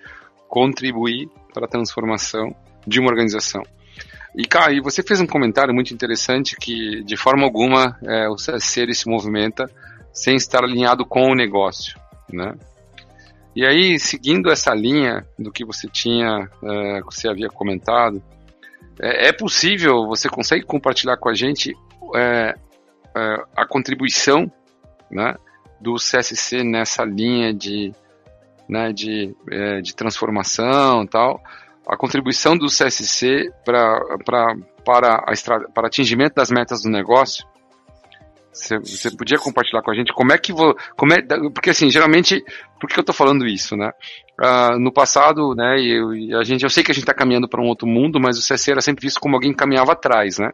[0.49, 2.55] contribuir para a transformação
[2.87, 3.63] de uma organização.
[4.35, 8.95] E, cara, você fez um comentário muito interessante que, de forma alguma, é, o CSC
[8.95, 9.71] se movimenta
[10.13, 11.99] sem estar alinhado com o negócio,
[12.33, 12.55] né?
[13.55, 18.23] E aí, seguindo essa linha do que você tinha, é, que você havia comentado,
[19.01, 21.77] é, é, possível, você consegue compartilhar com a gente
[22.15, 22.55] é,
[23.15, 24.51] é a contribuição
[25.11, 25.35] né,
[25.81, 27.93] do CSC nessa linha de,
[28.67, 31.43] né, de, é, de transformação e tal,
[31.87, 37.47] a contribuição do CSC pra, pra, para, a, para atingimento das metas do negócio?
[38.53, 41.23] Você, você podia compartilhar com a gente como é que vou, como é,
[41.55, 42.45] porque assim, geralmente,
[42.79, 43.91] por que eu estou falando isso, né?
[44.39, 47.63] Uh, no passado, né, eu, a gente, eu sei que a gente está caminhando para
[47.63, 50.51] um outro mundo, mas o CSC era sempre visto como alguém que caminhava atrás, né?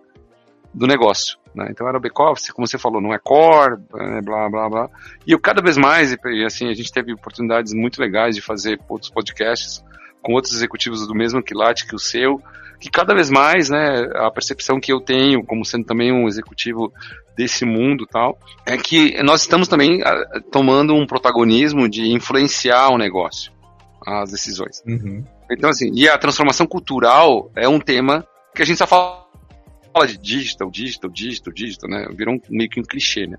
[0.73, 1.67] Do negócio, né?
[1.71, 4.91] Então era o back-office, como você falou, não é core, né, blá, blá, blá.
[5.27, 8.79] E eu cada vez mais, e assim, a gente teve oportunidades muito legais de fazer
[8.89, 9.83] outros podcasts
[10.29, 12.39] com outros executivos do mesmo quilate que o seu,
[12.79, 16.93] que cada vez mais, né, a percepção que eu tenho, como sendo também um executivo
[17.35, 22.99] desse mundo tal, é que nós estamos também uh, tomando um protagonismo de influenciar o
[22.99, 23.51] negócio,
[24.07, 24.83] as decisões.
[24.87, 25.25] Uhum.
[25.51, 28.23] Então, assim, e a transformação cultural é um tema
[28.55, 29.27] que a gente só fala
[30.07, 32.07] de digital, digital, digital, digital, né?
[32.15, 33.39] Virou um, meio que um clichê, né?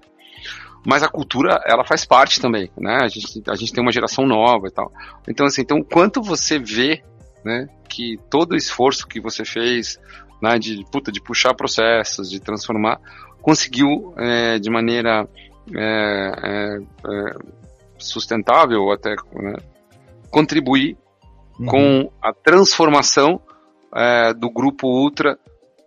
[0.85, 2.99] Mas a cultura, ela faz parte também, né?
[3.01, 4.91] A gente, a gente tem uma geração nova e tal.
[5.27, 7.03] Então, assim, então, quanto você vê
[7.43, 7.67] né?
[7.87, 9.99] Que todo o esforço que você fez,
[10.41, 12.99] né, de, puta, de puxar processos, de transformar,
[13.41, 15.27] conseguiu é, de maneira
[15.75, 17.35] é, é, é
[17.97, 19.55] sustentável ou até né,
[20.29, 20.97] contribuir
[21.59, 21.65] uhum.
[21.65, 23.41] com a transformação
[23.95, 25.37] é, do grupo Ultra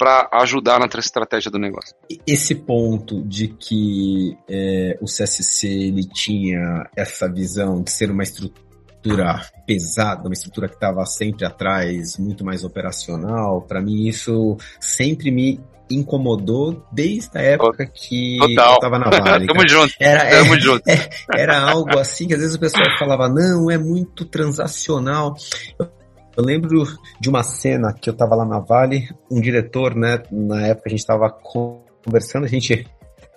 [0.02, 1.94] para ajudar na estratégia do negócio.
[2.26, 9.40] Esse ponto de que é, o CSC ele tinha essa visão de ser uma estrutura
[9.64, 13.62] pesada, uma estrutura que estava sempre atrás, muito mais operacional.
[13.62, 18.70] Para mim, isso sempre me incomodou desde a época que Total.
[18.70, 19.46] eu estava na Vale.
[19.54, 19.94] Tamo junto.
[20.00, 20.88] Era, Tamo é, junto.
[20.88, 25.36] É, era algo assim que às vezes o pessoal falava, não, é muito transacional.
[25.78, 26.01] Eu,
[26.36, 26.84] eu lembro
[27.20, 30.90] de uma cena que eu estava lá na Vale, um diretor, né, na época a
[30.90, 32.86] gente estava conversando, a gente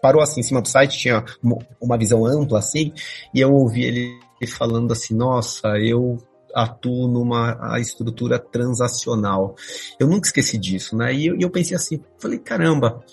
[0.02, 1.24] parou assim em cima do site, tinha
[1.82, 2.94] uma visão ampla assim,
[3.34, 6.18] e eu ouvi ele falando assim, nossa, eu
[6.54, 9.56] atuo numa estrutura transacional.
[10.00, 11.14] Eu nunca esqueci disso, né?
[11.14, 13.04] E eu, e eu pensei assim, falei, caramba,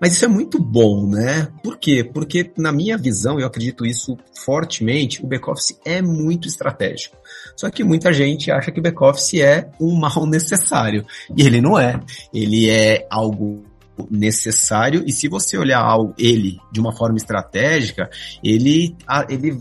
[0.00, 1.48] mas isso é muito bom, né?
[1.62, 2.02] Por quê?
[2.02, 7.16] Porque, na minha visão, eu acredito isso fortemente, o back-office é muito estratégico.
[7.54, 11.04] Só que muita gente acha que o back-office é um mal necessário.
[11.36, 12.00] E ele não é.
[12.32, 13.64] Ele é algo
[14.10, 15.84] necessário e se você olhar
[16.16, 18.08] ele de uma forma estratégica,
[18.42, 18.96] ele,
[19.28, 19.58] ele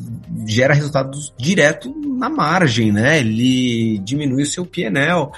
[0.47, 3.19] gera resultados direto na margem, né?
[3.19, 5.29] Ele diminui o seu PNL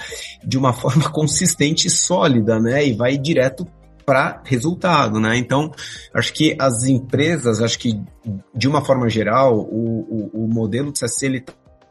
[0.44, 2.86] de uma forma consistente e sólida, né?
[2.86, 3.66] E vai direto
[4.04, 5.36] para resultado, né?
[5.36, 5.70] Então,
[6.14, 8.00] acho que as empresas, acho que
[8.54, 11.44] de uma forma geral, o, o, o modelo de CSC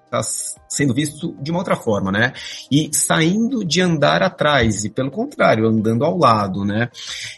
[0.05, 0.22] está
[0.68, 2.34] sendo visto de uma outra forma, né?
[2.70, 6.89] E saindo de andar atrás, e pelo contrário, andando ao lado, né?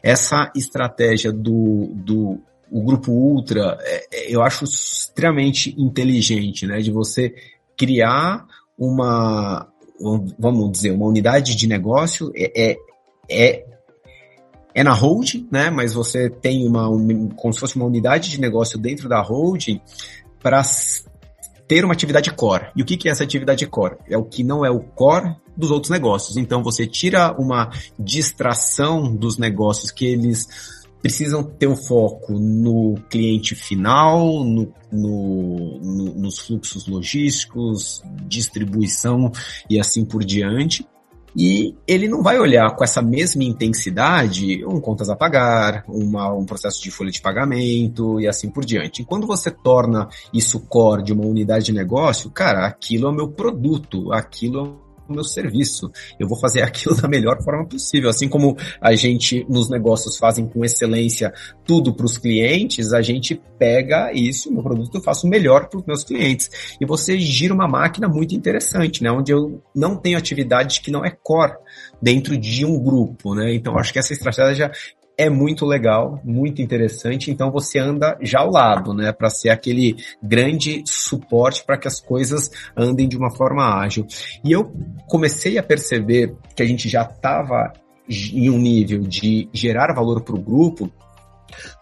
[0.02, 2.40] Essa estratégia do, do
[2.72, 6.80] o grupo Ultra, é, é, eu acho extremamente inteligente, né?
[6.80, 7.36] De você
[7.78, 8.46] criar
[8.78, 9.68] uma,
[10.40, 12.78] vamos dizer, uma unidade de negócio é, é,
[13.30, 13.73] é
[14.74, 15.70] é na holding, né?
[15.70, 16.88] Mas você tem uma,
[17.36, 19.80] como se fosse uma unidade de negócio dentro da holding
[20.42, 20.62] para
[21.68, 22.68] ter uma atividade core.
[22.76, 23.98] E o que, que é essa atividade core?
[24.10, 26.38] É o que não é o core dos outros negócios.
[26.38, 30.48] Então você tira uma distração dos negócios que eles
[31.02, 39.30] precisam ter o um foco no cliente final, no, no, no, nos fluxos logísticos, distribuição
[39.70, 40.88] e assim por diante.
[41.36, 46.46] E ele não vai olhar com essa mesma intensidade um contas a pagar, uma, um
[46.46, 49.02] processo de folha de pagamento e assim por diante.
[49.02, 53.14] E quando você torna isso core de uma unidade de negócio, cara, aquilo é o
[53.14, 55.92] meu produto, aquilo é o meu serviço.
[56.20, 58.10] Eu vou fazer aquilo da melhor forma possível.
[58.10, 61.34] Assim como a gente nos negócios fazem com excelência
[61.66, 65.86] tudo para os clientes, a gente pega isso, meu produto, eu faço melhor para os
[65.86, 66.50] meus clientes.
[66.80, 69.12] E você gira uma máquina muito interessante, né?
[69.12, 71.54] Onde eu não tenho atividade que não é core
[72.02, 73.54] dentro de um grupo, né?
[73.54, 74.72] Então acho que essa estratégia
[75.18, 77.32] é muito legal, muito interessante.
[77.32, 82.00] Então você anda já ao lado, né, para ser aquele grande suporte para que as
[82.00, 84.06] coisas andem de uma forma ágil.
[84.44, 84.72] E eu
[85.08, 87.74] comecei a perceber que a gente já estava
[88.10, 90.92] em um nível de gerar valor para o grupo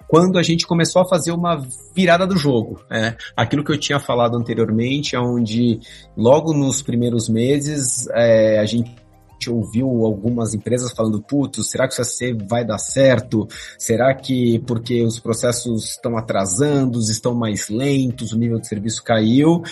[0.07, 1.65] quando a gente começou a fazer uma
[1.95, 2.81] virada do jogo.
[2.89, 3.15] Né?
[3.35, 5.79] Aquilo que eu tinha falado anteriormente, onde
[6.17, 8.93] logo nos primeiros meses é, a gente
[9.41, 13.47] gente ouviu algumas empresas falando, putz, será que o CSC vai dar certo?
[13.77, 19.63] Será que porque os processos estão atrasando, estão mais lentos, o nível de serviço caiu?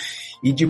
[0.43, 0.65] E de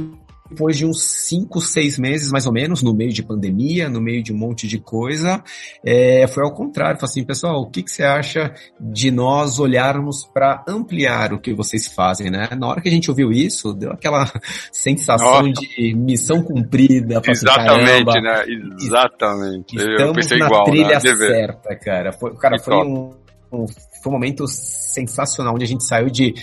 [0.49, 4.23] depois de uns cinco, seis meses, mais ou menos, no meio de pandemia, no meio
[4.23, 5.43] de um monte de coisa,
[5.85, 6.99] é, foi ao contrário.
[6.99, 11.53] Falei assim, pessoal, o que, que você acha de nós olharmos para ampliar o que
[11.53, 12.49] vocês fazem, né?
[12.57, 14.31] Na hora que a gente ouviu isso, deu aquela
[14.71, 15.61] sensação Nossa.
[15.61, 17.19] de missão cumprida.
[17.19, 18.45] Assim, Exatamente, assim, né?
[18.81, 19.75] Exatamente.
[19.75, 20.99] Estamos Eu pensei na igual, trilha né?
[20.99, 22.11] certa, cara.
[22.11, 23.11] Foi, cara, foi um,
[23.51, 26.33] um, foi um momento sensacional, onde a gente saiu de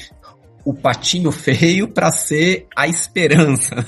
[0.66, 3.76] o patinho feio para ser a esperança.
[3.76, 3.84] Né?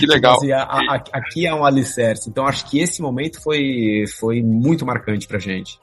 [0.00, 0.40] Que legal.
[0.40, 2.28] Tipo assim, a, a, aqui é um alicerce.
[2.28, 5.78] Então acho que esse momento foi, foi muito marcante pra gente.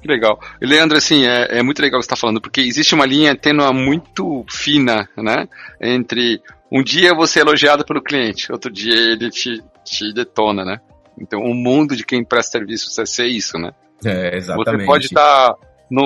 [0.00, 0.40] Que legal.
[0.62, 3.04] E Leandro, assim, é, é muito legal o que você está falando, porque existe uma
[3.04, 5.46] linha tênua muito fina, né?
[5.78, 6.40] Entre
[6.72, 10.80] um dia você é elogiado pelo cliente, outro dia ele te, te detona, né?
[11.20, 13.72] Então, o mundo de quem presta serviço é ser isso, né?
[14.02, 14.80] É, exatamente.
[14.80, 15.56] Você pode estar tá
[15.90, 16.04] no,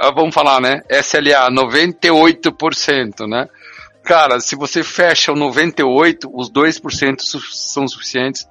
[0.00, 0.82] ah, vamos falar, né?
[0.90, 3.48] SLA 98%, né?
[4.04, 8.46] Cara, se você fecha o 98, os 2% são suficientes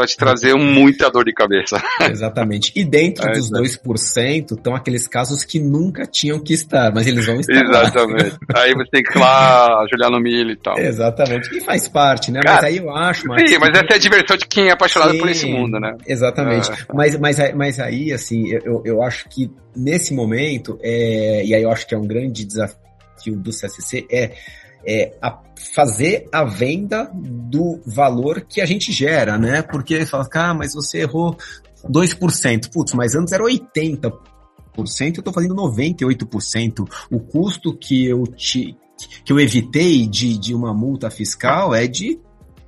[0.00, 1.76] para te trazer muita dor de cabeça.
[2.10, 2.72] Exatamente.
[2.74, 7.26] E dentro é, dos 2% estão aqueles casos que nunca tinham que estar, mas eles
[7.26, 8.38] vão estar Exatamente.
[8.52, 8.62] Lá.
[8.62, 10.78] Aí você tem que ir lá ajoelhar no milho e tal.
[10.78, 11.54] Exatamente.
[11.54, 12.40] E faz parte, né?
[12.40, 13.22] Cara, mas aí eu acho...
[13.22, 15.94] Sim, mas essa é a diversão de quem é apaixonado sim, por esse mundo, né?
[16.06, 16.70] Exatamente.
[16.70, 16.74] É.
[16.94, 21.70] Mas, mas, mas aí, assim, eu, eu acho que nesse momento, é, e aí eu
[21.70, 24.32] acho que é um grande desafio do CSC, é
[24.86, 25.40] é, a
[25.74, 29.62] fazer a venda do valor que a gente gera, né?
[29.62, 31.36] Porque fala, ah, mas você errou
[31.84, 32.70] 2%.
[32.72, 34.12] Putz, mas antes era 80%,
[35.16, 36.88] eu tô fazendo 98%.
[37.10, 38.76] O custo que eu te
[39.24, 42.20] que eu evitei de, de uma multa fiscal é de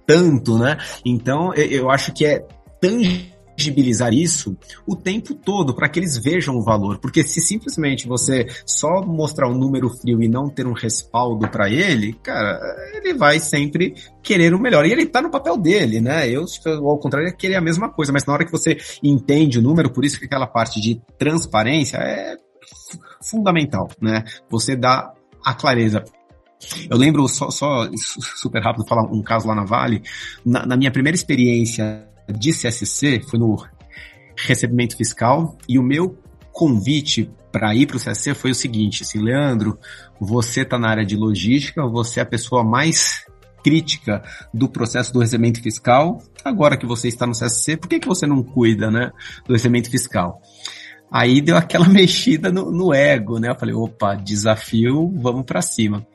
[0.06, 0.78] tanto, né?
[1.04, 2.38] Então, eu acho que é
[2.80, 3.31] tangível
[3.62, 4.56] tangibilizar isso
[4.86, 9.48] o tempo todo para que eles vejam o valor, porque se simplesmente você só mostrar
[9.48, 12.58] um número frio e não ter um respaldo para ele, cara,
[12.94, 14.84] ele vai sempre querer o melhor.
[14.84, 16.28] E ele tá no papel dele, né?
[16.28, 19.62] Eu, ao contrário, é querer a mesma coisa, mas na hora que você entende o
[19.62, 22.36] número, por isso que aquela parte de transparência é
[23.22, 24.24] fundamental, né?
[24.50, 25.12] Você dá
[25.44, 26.02] a clareza.
[26.88, 30.02] Eu lembro, só, só super rápido, falar um caso lá na Vale.
[30.44, 33.56] Na, na minha primeira experiência de CSC foi no
[34.36, 36.18] recebimento fiscal e o meu
[36.52, 39.78] convite para ir para o CSC foi o seguinte, assim, Leandro,
[40.18, 43.26] você está na área de logística, você é a pessoa mais
[43.62, 46.18] crítica do processo do recebimento fiscal.
[46.44, 49.12] Agora que você está no CSC, por que, que você não cuida, né,
[49.46, 50.40] do recebimento fiscal?
[51.10, 53.50] Aí deu aquela mexida no, no ego, né?
[53.50, 56.06] Eu falei, opa, desafio, vamos para cima.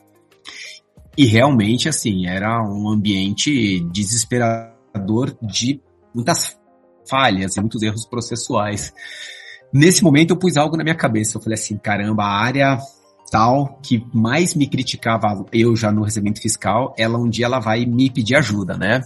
[1.15, 5.81] E realmente, assim, era um ambiente desesperador de
[6.13, 6.57] muitas
[7.09, 8.93] falhas e muitos erros processuais.
[9.73, 11.37] Nesse momento eu pus algo na minha cabeça.
[11.37, 12.79] Eu falei assim, caramba, a área
[13.31, 17.85] tal que mais me criticava eu já no recebimento fiscal, ela um dia ela vai
[17.85, 19.01] me pedir ajuda, né?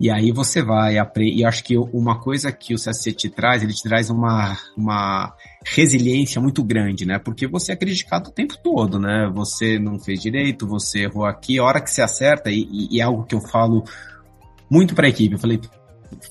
[0.00, 3.62] E aí você vai aprender, e acho que uma coisa que o CSC te traz,
[3.62, 5.32] ele te traz uma, uma
[5.64, 7.20] resiliência muito grande, né?
[7.20, 9.30] Porque você é criticado o tempo todo, né?
[9.32, 13.04] Você não fez direito, você errou aqui, a hora que você acerta, e, e é
[13.04, 13.84] algo que eu falo
[14.68, 15.60] muito para a equipe, eu falei,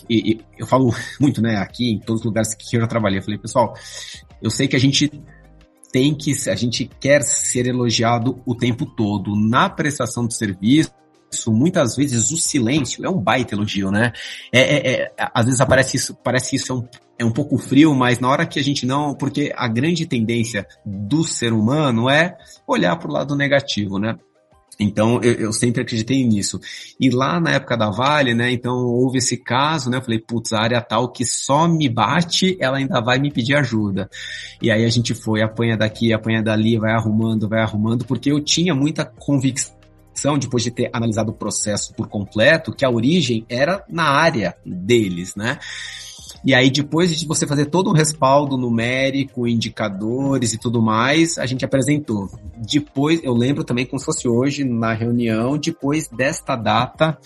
[0.09, 3.19] e, e, eu falo muito, né, aqui em todos os lugares que eu já trabalhei,
[3.19, 3.73] eu falei, pessoal,
[4.41, 5.11] eu sei que a gente
[5.91, 9.35] tem que, a gente quer ser elogiado o tempo todo.
[9.35, 10.91] Na prestação de serviço,
[11.47, 14.11] muitas vezes o silêncio é um baita elogio, né?
[14.51, 16.87] É, é, é, às vezes aparece isso, parece isso é um,
[17.19, 20.65] é um pouco frio, mas na hora que a gente não, porque a grande tendência
[20.85, 24.17] do ser humano é olhar para o lado negativo, né?
[24.81, 26.59] Então, eu, eu, sempre acreditei nisso.
[26.99, 30.51] E lá na época da Vale, né, então houve esse caso, né, eu falei, putz,
[30.53, 34.09] a área tal que só me bate, ela ainda vai me pedir ajuda.
[34.59, 38.43] E aí a gente foi, apanha daqui, apanha dali, vai arrumando, vai arrumando, porque eu
[38.43, 39.79] tinha muita convicção
[40.39, 45.35] depois de ter analisado o processo por completo, que a origem era na área deles,
[45.35, 45.59] né?
[46.43, 51.45] E aí, depois de você fazer todo um respaldo numérico, indicadores e tudo mais, a
[51.45, 52.29] gente apresentou.
[52.57, 57.17] Depois, eu lembro também como se fosse hoje, na reunião, depois desta data,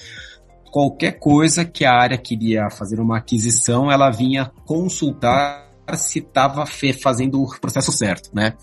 [0.70, 6.66] qualquer coisa que a área queria fazer uma aquisição, ela vinha consultar se estava
[7.02, 8.54] fazendo o processo certo, né?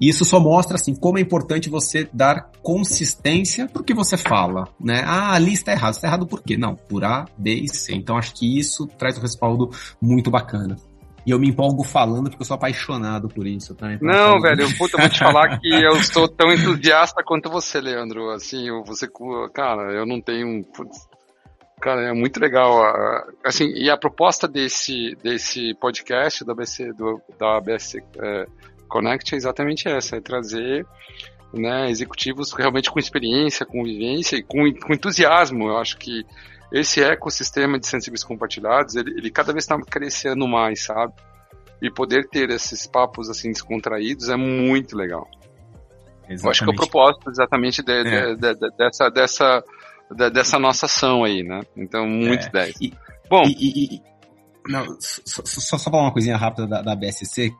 [0.00, 4.68] E isso só mostra assim como é importante você dar consistência pro que você fala,
[4.80, 5.02] né?
[5.06, 6.56] Ah, a lista é errada, está errado por quê?
[6.56, 7.94] Não, por A, B e C.
[7.94, 10.76] Então acho que isso traz um respaldo muito bacana.
[11.26, 13.94] E eu me empolgo falando porque eu sou apaixonado por isso, tá?
[13.94, 17.80] Então, não, velho, eu, puta, vou te falar que eu sou tão entusiasta quanto você,
[17.80, 18.30] Leandro.
[18.30, 19.08] Assim, você,
[19.54, 20.62] cara, eu não tenho.
[20.64, 21.08] Putz,
[21.84, 22.82] Cara, é muito legal.
[23.44, 28.46] Assim, e a proposta desse, desse podcast do ABC, do, da ABS é,
[28.88, 30.86] Connect é exatamente essa, é trazer
[31.52, 35.68] né, executivos realmente com experiência, com vivência e com, com entusiasmo.
[35.68, 36.24] Eu acho que
[36.72, 41.12] esse ecossistema de sensíveis compartilhados, ele, ele cada vez está crescendo mais, sabe?
[41.82, 45.28] E poder ter esses papos assim descontraídos é muito legal.
[46.30, 46.44] Exatamente.
[46.44, 48.34] Eu acho que é o propósito exatamente de, é.
[48.36, 49.62] de, de, dessa, dessa,
[50.32, 51.62] dessa nossa ação aí, né?
[51.76, 52.50] Então, muito é.
[52.50, 52.76] 10.
[52.80, 52.92] E,
[53.28, 53.42] Bom.
[53.46, 54.02] E, e,
[54.68, 57.52] não, só, só, só falar uma coisinha rápida da, da BSC,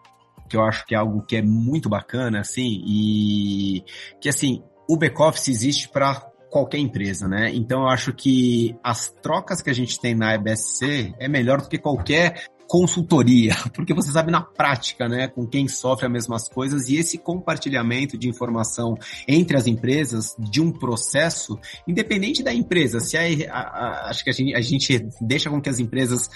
[0.49, 3.85] que eu acho que é algo que é muito bacana, assim, e
[4.21, 6.15] que assim, o back-office existe para
[6.51, 7.51] qualquer empresa, né?
[7.53, 11.69] Então eu acho que as trocas que a gente tem na EBSC é melhor do
[11.69, 16.89] que qualquer consultoria, porque você sabe na prática, né, com quem sofre as mesmas coisas
[16.89, 18.97] e esse compartilhamento de informação
[19.27, 24.31] entre as empresas de um processo, independente da empresa, se é, a, a, acho que
[24.31, 26.29] a gente, a gente deixa com que as empresas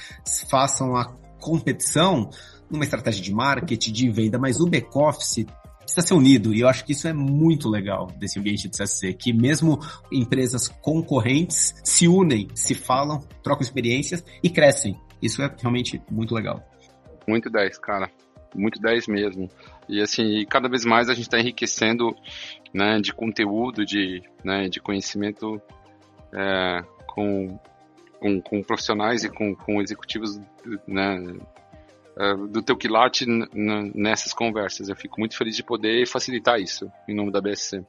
[0.49, 1.07] façam a
[1.41, 2.31] competição
[2.70, 5.47] numa estratégia de marketing, de venda, mas o back-office
[5.89, 6.55] precisa ser unido.
[6.55, 9.80] E eu acho que isso é muito legal desse ambiente de CSC, que mesmo
[10.12, 15.01] empresas concorrentes se unem, se falam, trocam experiências e crescem.
[15.22, 16.62] Isso é realmente muito legal.
[17.26, 18.11] Muito 10, cara.
[18.55, 19.49] Muito 10 mesmo.
[19.89, 22.14] E assim, cada vez mais a gente está enriquecendo
[22.72, 25.61] né, de conteúdo, de, né, de conhecimento
[26.34, 27.59] é, com,
[28.20, 30.39] com, com, profissionais e com, com executivos
[30.86, 31.18] né,
[32.19, 33.25] é, do teu quilate
[33.95, 34.89] nessas conversas.
[34.89, 37.85] Eu fico muito feliz de poder facilitar isso em nome da BSC.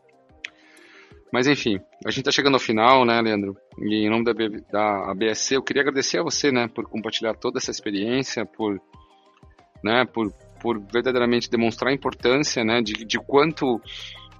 [1.32, 3.56] Mas enfim, a gente está chegando ao final, né, Leandro?
[3.80, 4.34] E em nome da,
[4.72, 8.82] da ABSC, eu queria agradecer a você, né, por compartilhar toda essa experiência, por,
[9.84, 13.80] né, por, por verdadeiramente demonstrar a importância, né, de, de quanto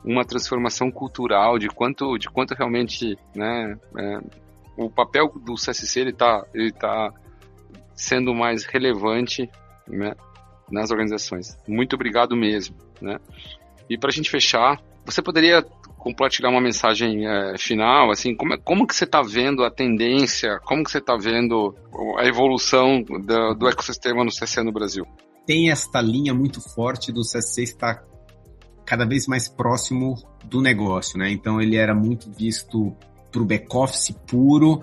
[0.04, 4.20] uma transformação cultural, de quanto, de quanto realmente, né, é,
[4.78, 7.14] o papel do CSC ele está ele tá
[7.94, 9.50] sendo mais relevante,
[9.90, 10.14] né,
[10.72, 11.58] nas organizações.
[11.68, 13.18] Muito obrigado mesmo, né?
[13.90, 15.64] E para a gente fechar, você poderia
[15.98, 20.60] compartilhar uma mensagem é, final, assim, como, é, como que você está vendo a tendência,
[20.64, 21.76] como que você está vendo
[22.18, 25.06] a evolução do, do ecossistema no CC no Brasil?
[25.46, 28.04] Tem esta linha muito forte do CC estar
[28.86, 30.16] cada vez mais próximo
[30.46, 31.30] do negócio, né?
[31.30, 32.96] Então ele era muito visto
[33.32, 34.82] para o back-office puro,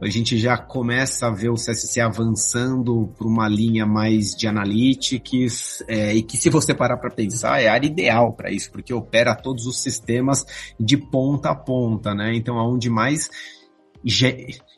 [0.00, 5.84] a gente já começa a ver o CSC avançando para uma linha mais de analytics,
[5.86, 8.92] é, e que se você parar para pensar, é a área ideal para isso, porque
[8.92, 10.44] opera todos os sistemas
[10.78, 12.34] de ponta a ponta, né?
[12.34, 13.30] Então, aonde mais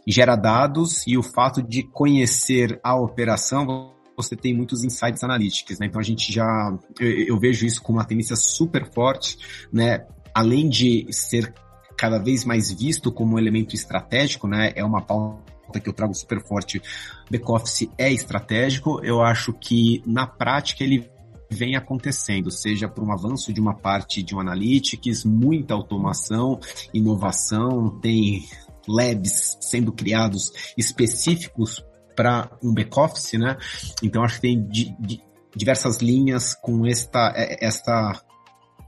[0.07, 5.87] gera dados e o fato de conhecer a operação, você tem muitos insights analíticos, né?
[5.87, 9.39] Então a gente já, eu, eu, vejo isso com uma tendência super forte,
[9.73, 10.07] né?
[10.35, 11.55] Além de ser
[11.97, 14.73] cada vez mais visto como um elemento estratégico, né?
[14.75, 16.83] É uma pauta que eu trago super forte.
[17.31, 19.01] Back-office é estratégico.
[19.03, 21.11] Eu acho que na prática ele
[21.51, 26.59] vem acontecendo, seja por um avanço de uma parte de um analytics, muita automação,
[26.93, 28.45] inovação, tem
[28.89, 31.85] labs sendo criados específicos
[32.17, 33.57] para um back-office, né?
[34.03, 35.23] Então acho que tem di, di,
[35.55, 38.23] diversas linhas com esta, esta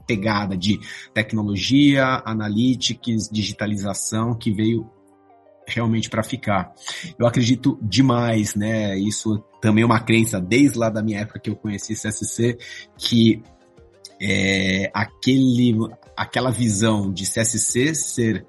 [0.07, 0.79] pegada de
[1.13, 4.89] tecnologia, analytics, digitalização que veio
[5.67, 6.73] realmente para ficar.
[7.19, 8.97] Eu acredito demais, né?
[8.97, 12.57] Isso também é uma crença desde lá da minha época que eu conheci CSC
[12.97, 13.43] que
[14.19, 15.75] é, aquele,
[16.15, 18.45] aquela visão de CSC ser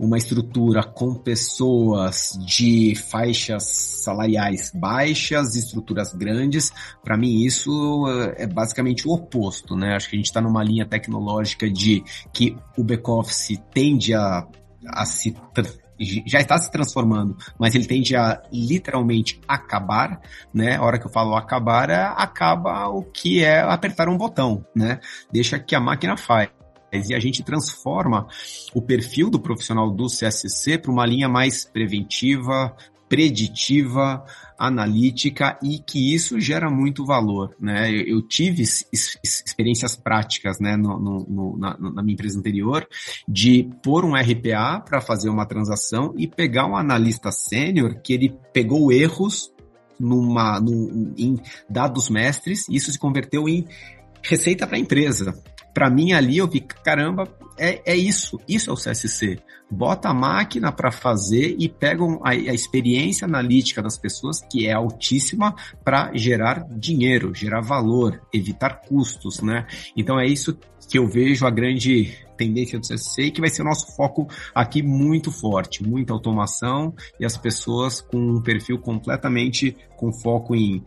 [0.00, 3.64] uma estrutura com pessoas de faixas
[4.02, 6.72] salariais baixas, estruturas grandes,
[7.04, 9.94] para mim isso eh, é basicamente o oposto, né?
[9.94, 14.48] Acho que a gente está numa linha tecnológica de que o back-office tende a,
[14.88, 15.36] a se
[16.26, 20.18] já está se transformando, mas ele tende a literalmente acabar,
[20.52, 20.76] né?
[20.76, 24.98] A hora que eu falo acabar, é, acaba o que é apertar um botão, né?
[25.30, 26.48] Deixa que a máquina faz
[26.92, 28.26] e a gente transforma
[28.74, 32.74] o perfil do profissional do CSC para uma linha mais preventiva,
[33.10, 34.24] preditiva,
[34.56, 37.90] analítica e que isso gera muito valor, né?
[37.90, 42.86] Eu, tive experiências práticas, né, no, no, na, na, minha empresa anterior,
[43.26, 48.36] de pôr um RPA para fazer uma transação e pegar um analista sênior que ele
[48.52, 49.50] pegou erros
[49.98, 51.36] numa, num, em
[51.68, 53.66] dados mestres, e isso se converteu em
[54.22, 55.34] receita para a empresa
[55.72, 59.38] para mim ali eu vi, caramba, é, é isso, isso é o CSC.
[59.70, 64.72] Bota a máquina para fazer e pegam a, a, experiência analítica das pessoas, que é
[64.72, 65.54] altíssima,
[65.84, 69.66] para gerar dinheiro, gerar valor, evitar custos, né?
[69.96, 70.58] Então é isso
[70.88, 74.26] que eu vejo a grande tendência do CSC e que vai ser o nosso foco
[74.54, 80.82] aqui muito forte, muita automação e as pessoas com um perfil completamente com foco em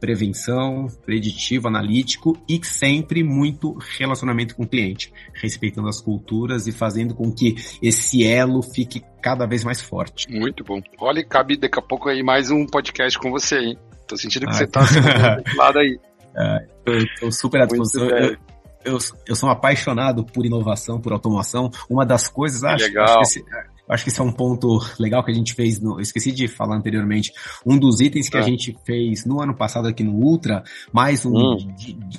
[0.00, 7.14] prevenção, preditivo, analítico e sempre muito relacionamento com o cliente, respeitando as culturas e fazendo
[7.14, 10.30] com que esse elo fique cada vez mais forte.
[10.30, 10.80] Muito bom.
[10.98, 13.78] Olha, cabe daqui a pouco aí mais um podcast com você, hein?
[14.06, 15.98] Tô sentindo que ah, você tá desse lado aí.
[16.40, 18.08] Ah, eu tô super à disposição.
[18.08, 18.36] Eu,
[18.84, 21.68] eu, eu, sou um apaixonado por inovação, por automação.
[21.90, 23.04] Uma das coisas, acho, legal.
[23.06, 23.44] acho que esse,
[23.88, 26.46] acho que esse é um ponto legal que a gente fez, no, eu esqueci de
[26.48, 27.32] falar anteriormente,
[27.64, 28.40] um dos itens que é.
[28.40, 30.62] a gente fez no ano passado aqui no Ultra,
[30.92, 31.56] mais um hum.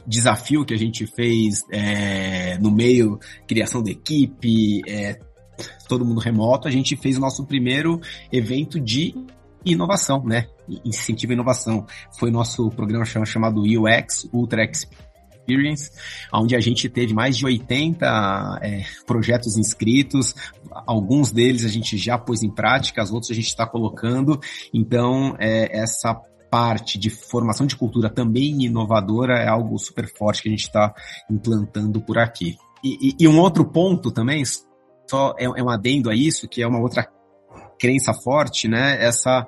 [0.06, 5.20] desafio que a gente fez é, no meio, criação da equipe, é,
[5.88, 8.00] todo mundo remoto, a gente fez o nosso primeiro
[8.32, 9.14] evento de
[9.66, 10.48] inovação, né?
[10.86, 11.86] Incentivo à inovação.
[12.18, 15.09] Foi nosso programa chamado UX, Ultra Experience
[15.50, 15.92] Experience,
[16.34, 20.36] onde a gente teve mais de 80 é, projetos inscritos,
[20.86, 24.40] alguns deles a gente já pôs em prática, os outros a gente está colocando,
[24.74, 26.14] então é, essa
[26.52, 30.94] parte de formação de cultura também inovadora é algo super forte que a gente está
[31.30, 32.56] implantando por aqui.
[32.84, 34.44] E, e, e, um outro ponto também,
[35.10, 37.08] só é, é um adendo a isso, que é uma outra
[37.80, 38.98] crença forte, né?
[39.04, 39.46] Essa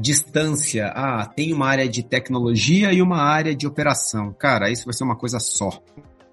[0.00, 0.92] distância.
[0.94, 4.32] Ah, tem uma área de tecnologia e uma área de operação.
[4.32, 5.70] Cara, isso vai ser uma coisa só.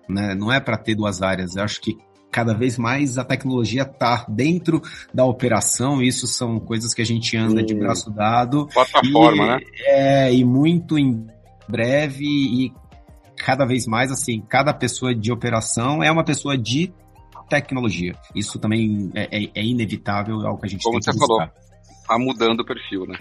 [0.07, 0.33] Né?
[0.35, 1.55] Não é para ter duas áreas.
[1.55, 1.97] Eu acho que
[2.31, 4.81] cada vez mais a tecnologia está dentro
[5.13, 6.01] da operação.
[6.01, 8.67] Isso são coisas que a gente anda de braço dado.
[8.67, 9.59] Plataforma, e, né?
[9.85, 11.27] É, e muito em
[11.67, 12.73] breve e
[13.35, 16.91] cada vez mais assim, cada pessoa de operação é uma pessoa de
[17.49, 18.15] tecnologia.
[18.35, 21.27] Isso também é, é, é inevitável, é algo que a gente Como tem que você
[21.27, 21.47] buscar.
[21.47, 21.67] falou,
[22.07, 23.17] tá mudando o perfil, né?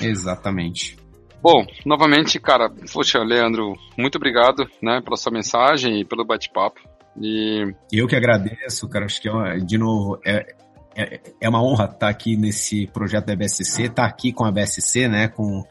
[0.00, 0.96] Exatamente.
[1.42, 6.80] Bom, novamente, cara, poxa, Leandro, muito obrigado, né, pela sua mensagem e pelo bate-papo.
[7.18, 7.74] E...
[7.90, 10.54] Eu que agradeço, cara, acho que, é, de novo, é,
[10.94, 15.08] é, é uma honra estar aqui nesse projeto da BSC, estar aqui com a BSC,
[15.08, 15.64] né, com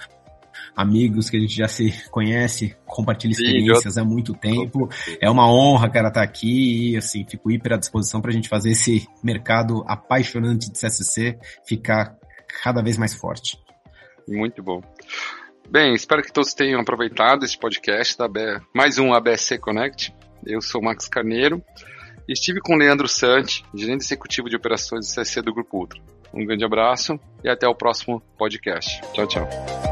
[0.75, 4.05] amigos que a gente já se conhece, compartilha experiências Sim, eu...
[4.05, 4.89] há muito tempo.
[5.21, 8.49] É uma honra, cara, estar aqui e, assim, fico hiper à disposição para a gente
[8.49, 11.37] fazer esse mercado apaixonante de CSC
[11.67, 12.15] ficar
[12.63, 13.57] cada vez mais forte.
[14.29, 14.81] Muito bom.
[15.69, 18.59] Bem, espero que todos tenham aproveitado esse podcast da B...
[18.73, 20.13] mais um ABSC Connect.
[20.45, 21.63] Eu sou Max Carneiro
[22.27, 26.01] e estive com Leandro Sante, gerente executivo de operações do CSC do Grupo Ultra.
[26.33, 29.01] Um grande abraço e até o próximo podcast.
[29.13, 29.88] Tchau, tchau.